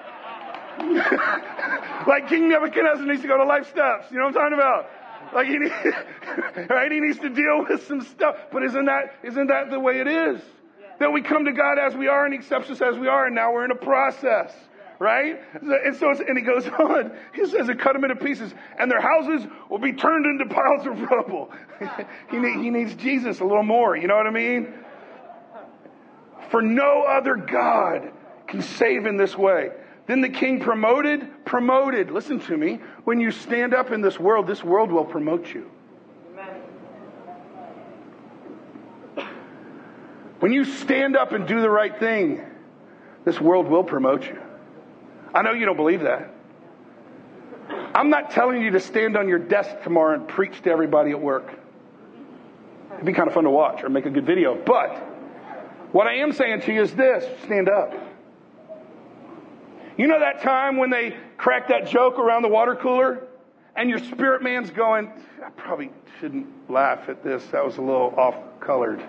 [2.09, 4.11] like King Nebuchadnezzar needs to go to life steps.
[4.11, 4.91] You know what I'm talking about?
[5.35, 5.59] Like he,
[6.71, 6.93] right?
[6.93, 8.37] He needs to deal with some stuff.
[8.53, 10.41] But isn't that, isn't that the way it is?
[11.01, 13.27] That we come to God as we are and he accepts us as we are
[13.27, 14.53] and now we're in a process.
[15.01, 15.41] Right?
[15.61, 17.11] And so, and he goes on.
[17.35, 20.87] He says, "It cut them into pieces, and their houses will be turned into piles
[20.87, 21.51] of rubble."
[22.31, 23.97] he, he needs Jesus a little more.
[23.97, 24.73] You know what I mean?
[26.51, 28.13] For no other God
[28.47, 29.71] can save in this way.
[30.07, 32.11] Then the king promoted, promoted.
[32.11, 32.81] Listen to me.
[33.05, 35.71] When you stand up in this world, this world will promote you.
[40.41, 42.45] When you stand up and do the right thing,
[43.25, 44.39] this world will promote you.
[45.35, 46.31] I know you don't believe that.
[47.95, 51.21] I'm not telling you to stand on your desk tomorrow and preach to everybody at
[51.21, 51.51] work.
[52.93, 54.55] It'd be kind of fun to watch or make a good video.
[54.55, 54.97] But
[55.93, 57.95] what I am saying to you is this stand up.
[59.97, 63.27] You know that time when they crack that joke around the water cooler?
[63.77, 65.11] And your spirit man's going,
[65.45, 65.91] I probably
[66.21, 67.45] shouldn't laugh at this.
[67.47, 69.03] That was a little off colored.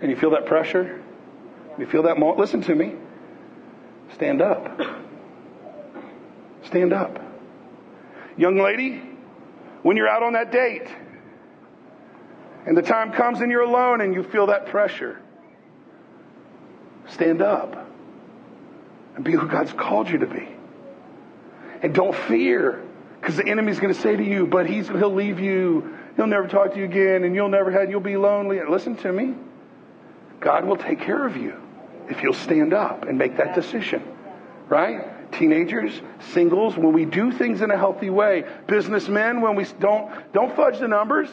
[0.00, 1.02] And you feel that pressure?
[1.78, 2.38] You feel that moment?
[2.38, 2.94] Listen to me.
[4.14, 4.80] Stand up.
[6.64, 7.20] Stand up.
[8.36, 9.02] Young lady,
[9.82, 10.86] when you're out on that date
[12.66, 15.20] and the time comes and you're alone and you feel that pressure,
[17.06, 17.87] stand up
[19.18, 20.48] and be who God's called you to be.
[21.82, 22.80] And don't fear,
[23.20, 25.96] because the enemy's going to say to you, but he's, he'll leave you.
[26.14, 28.60] He'll never talk to you again, and you'll never have, you'll be lonely.
[28.62, 29.34] Listen to me.
[30.38, 31.60] God will take care of you
[32.08, 34.04] if you'll stand up and make that decision.
[34.68, 35.32] Right?
[35.32, 36.00] Teenagers,
[36.32, 38.44] singles, when we do things in a healthy way.
[38.68, 41.28] Businessmen, when we don't, don't fudge the numbers.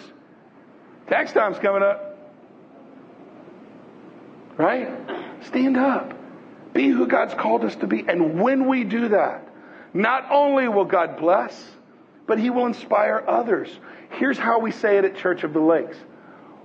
[1.07, 2.17] Tax time's coming up.
[4.57, 4.89] Right?
[5.43, 6.14] Stand up.
[6.75, 8.05] Be who God's called us to be.
[8.05, 9.47] And when we do that,
[9.93, 11.71] not only will God bless,
[12.27, 13.69] but He will inspire others.
[14.11, 15.97] Here's how we say it at Church of the Lakes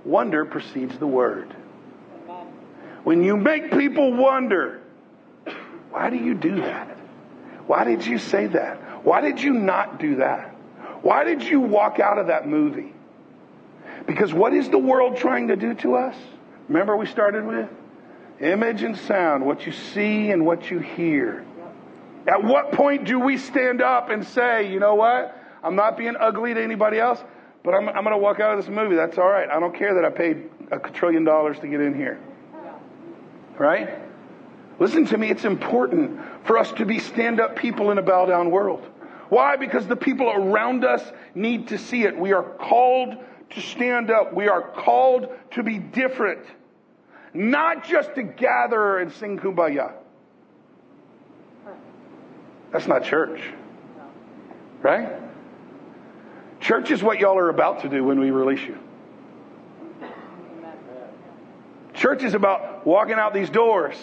[0.03, 1.55] wonder precedes the word.
[3.03, 4.81] When you make people wonder,
[5.91, 6.97] why do you do that?
[7.67, 9.05] Why did you say that?
[9.05, 10.49] Why did you not do that?
[11.01, 12.93] Why did you walk out of that movie?
[14.05, 16.15] Because what is the world trying to do to us?
[16.67, 17.69] Remember we started with?
[18.41, 21.45] Image and sound, what you see and what you hear.
[22.27, 25.37] At what point do we stand up and say, you know what?
[25.63, 27.19] I'm not being ugly to anybody else,
[27.63, 28.95] but I'm, I'm going to walk out of this movie.
[28.95, 29.49] That's all right.
[29.49, 32.19] I don't care that I paid a trillion dollars to get in here.
[33.57, 33.89] Right?
[34.79, 35.29] Listen to me.
[35.29, 38.83] It's important for us to be stand up people in a bow down world.
[39.29, 39.55] Why?
[39.55, 41.03] Because the people around us
[41.35, 42.17] need to see it.
[42.17, 43.15] We are called
[43.51, 44.33] to stand up.
[44.33, 46.39] We are called to be different.
[47.33, 49.93] Not just to gather and sing kumbaya.
[52.71, 53.41] That's not church.
[54.81, 55.09] Right?
[56.59, 58.77] Church is what y'all are about to do when we release you.
[61.93, 63.95] Church is about walking out these doors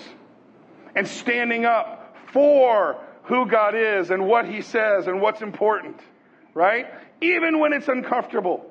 [0.95, 6.01] and standing up for who God is and what He says and what's important.
[6.55, 6.87] Right?
[7.21, 8.65] Even when it's uncomfortable.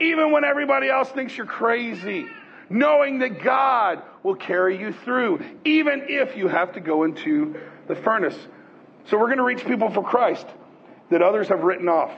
[0.00, 2.26] Even when everybody else thinks you're crazy
[2.68, 7.56] knowing that God will carry you through, even if you have to go into
[7.86, 8.36] the furnace.
[9.06, 10.46] So we're going to reach people for Christ
[11.10, 12.12] that others have written off.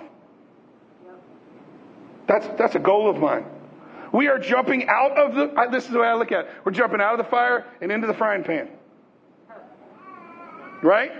[2.27, 3.45] That's, that's a goal of mine.
[4.13, 6.51] We are jumping out of the, this is the way I look at it.
[6.65, 8.69] We're jumping out of the fire and into the frying pan.
[10.83, 11.13] Right?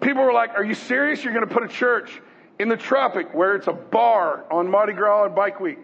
[0.00, 1.24] People were like, Are you serious?
[1.24, 2.22] You're going to put a church
[2.58, 5.78] in the tropic where it's a bar on Mardi Gras and Bike Week.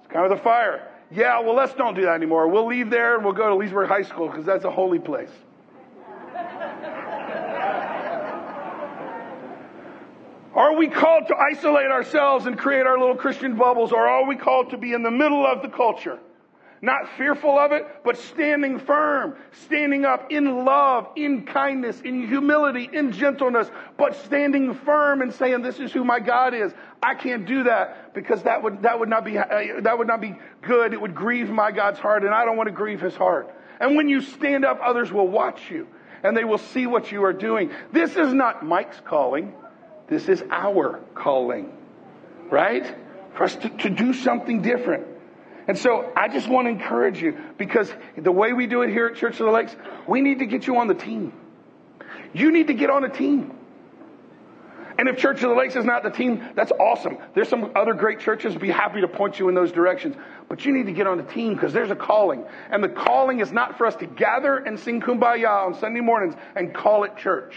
[0.00, 0.89] It's kind of the fire.
[1.12, 2.48] Yeah, well, let's don't do that anymore.
[2.48, 5.30] We'll leave there and we'll go to Leesburg High School because that's a holy place.
[10.54, 14.36] Are we called to isolate ourselves and create our little Christian bubbles, or are we
[14.36, 16.18] called to be in the middle of the culture?
[16.82, 22.88] Not fearful of it, but standing firm, standing up in love, in kindness, in humility,
[22.90, 26.72] in gentleness, but standing firm and saying, "This is who my God is."
[27.02, 30.22] I can't do that because that would that would not be uh, that would not
[30.22, 30.94] be good.
[30.94, 33.54] It would grieve my God's heart, and I don't want to grieve His heart.
[33.78, 35.86] And when you stand up, others will watch you,
[36.22, 37.72] and they will see what you are doing.
[37.92, 39.52] This is not Mike's calling.
[40.08, 41.76] This is our calling,
[42.50, 42.86] right?
[43.34, 45.06] For us to, to do something different.
[45.70, 49.06] And so I just want to encourage you because the way we do it here
[49.06, 49.76] at Church of the Lakes,
[50.08, 51.32] we need to get you on the team.
[52.32, 53.56] You need to get on a team.
[54.98, 57.18] And if Church of the Lakes is not the team, that's awesome.
[57.36, 60.16] There's some other great churches be happy to point you in those directions.
[60.48, 62.44] But you need to get on the team because there's a calling.
[62.72, 66.34] And the calling is not for us to gather and sing kumbaya on Sunday mornings
[66.56, 67.54] and call it church.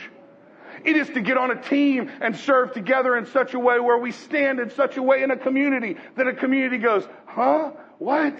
[0.85, 3.97] It is to get on a team and serve together in such a way where
[3.97, 7.71] we stand in such a way in a community that a community goes, huh?
[8.03, 8.35] What?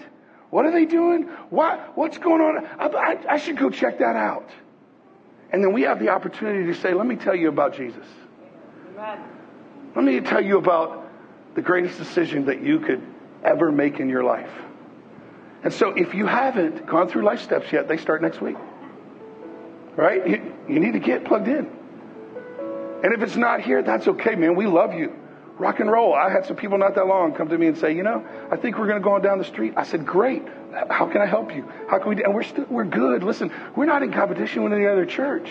[0.50, 1.22] What are they doing?
[1.48, 1.96] What?
[1.96, 2.66] What's going on?
[2.78, 4.50] I, I, I should go check that out.
[5.50, 8.06] And then we have the opportunity to say, let me tell you about Jesus.
[9.94, 11.08] Let me tell you about
[11.54, 13.02] the greatest decision that you could
[13.42, 14.50] ever make in your life.
[15.62, 18.56] And so if you haven't gone through life steps yet, they start next week.
[19.96, 20.28] Right?
[20.28, 21.70] You, you need to get plugged in.
[23.02, 24.56] And if it's not here, that's okay, man.
[24.56, 25.14] We love you.
[25.58, 26.14] Rock and roll.
[26.14, 28.56] I had some people not that long come to me and say, you know, I
[28.56, 29.74] think we're going to go on down the street.
[29.76, 30.42] I said, great.
[30.90, 31.70] How can I help you?
[31.88, 32.24] How can we do?
[32.24, 33.22] And we're still, we're good.
[33.22, 35.48] Listen, we're not in competition with any other church.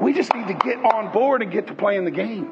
[0.00, 2.50] We just need to get on board and get to playing the game.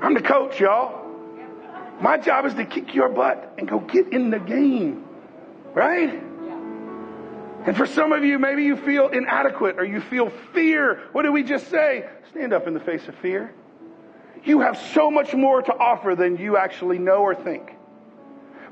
[0.00, 1.02] I'm the coach, y'all.
[2.00, 5.04] My job is to kick your butt and go get in the game.
[5.74, 6.22] Right?
[7.66, 11.00] And for some of you, maybe you feel inadequate or you feel fear.
[11.10, 12.08] What did we just say?
[12.30, 13.52] Stand up in the face of fear.
[14.44, 17.74] You have so much more to offer than you actually know or think.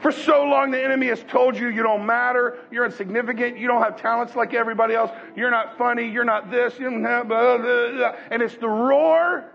[0.01, 3.83] For so long, the enemy has told you you don't matter, you're insignificant, you don't
[3.83, 7.57] have talents like everybody else, you're not funny, you're not this, you don't have blah,
[7.57, 8.17] blah, blah.
[8.31, 9.53] and it's the roar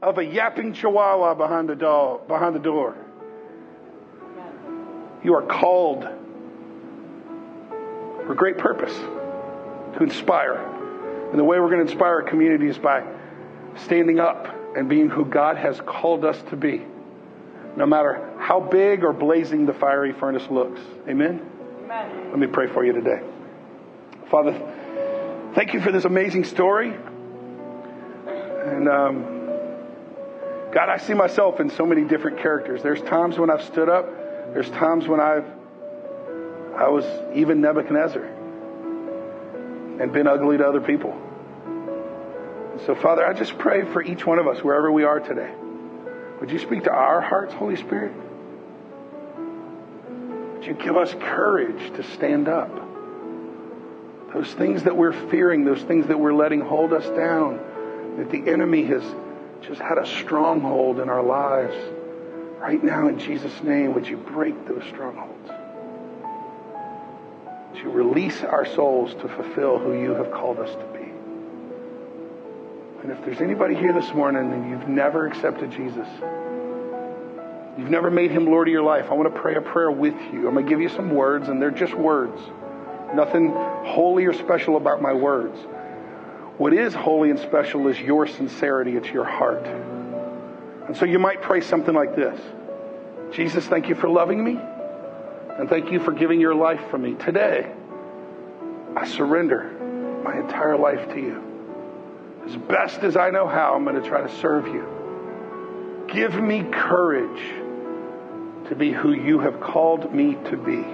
[0.00, 2.20] of a yapping chihuahua behind the door.
[2.28, 2.96] Behind the door.
[5.24, 6.04] You are called
[8.24, 10.54] for great purpose to inspire.
[11.30, 13.04] And the way we're going to inspire our community is by
[13.74, 16.86] standing up and being who God has called us to be,
[17.76, 20.80] no matter how big or blazing the fiery furnace looks.
[21.08, 21.44] Amen?
[21.82, 22.30] Amen.
[22.30, 23.20] Let me pray for you today.
[24.30, 24.52] Father,
[25.56, 26.94] thank you for this amazing story.
[28.28, 29.24] And um,
[30.72, 32.80] God, I see myself in so many different characters.
[32.80, 34.06] There's times when I've stood up,
[34.54, 35.44] there's times when I've
[36.76, 37.04] I was
[37.34, 41.20] even Nebuchadnezzar and been ugly to other people.
[42.86, 45.52] So, Father, I just pray for each one of us, wherever we are today.
[46.40, 48.12] Would you speak to our hearts, Holy Spirit?
[50.54, 52.70] Would you give us courage to stand up?
[54.32, 57.58] Those things that we're fearing, those things that we're letting hold us down,
[58.18, 59.02] that the enemy has
[59.62, 61.74] just had a stronghold in our lives.
[62.58, 65.50] Right now, in Jesus' name, would you break those strongholds?
[67.82, 71.07] to release our souls to fulfill who you have called us to be.
[73.08, 76.06] And if there's anybody here this morning and you've never accepted Jesus,
[77.78, 80.12] you've never made him Lord of your life, I want to pray a prayer with
[80.30, 80.46] you.
[80.46, 82.38] I'm going to give you some words, and they're just words.
[83.14, 85.58] Nothing holy or special about my words.
[86.58, 89.66] What is holy and special is your sincerity, it's your heart.
[90.86, 92.38] And so you might pray something like this
[93.32, 94.60] Jesus, thank you for loving me.
[95.58, 97.14] And thank you for giving your life for me.
[97.14, 97.72] Today,
[98.94, 101.47] I surrender my entire life to you.
[102.48, 106.06] As best as I know how, I'm going to try to serve you.
[106.08, 107.42] Give me courage
[108.68, 110.84] to be who you have called me to be.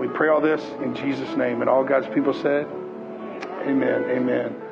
[0.00, 1.60] We pray all this in Jesus' name.
[1.60, 2.66] And all God's people said,
[3.66, 4.04] Amen.
[4.04, 4.67] Amen.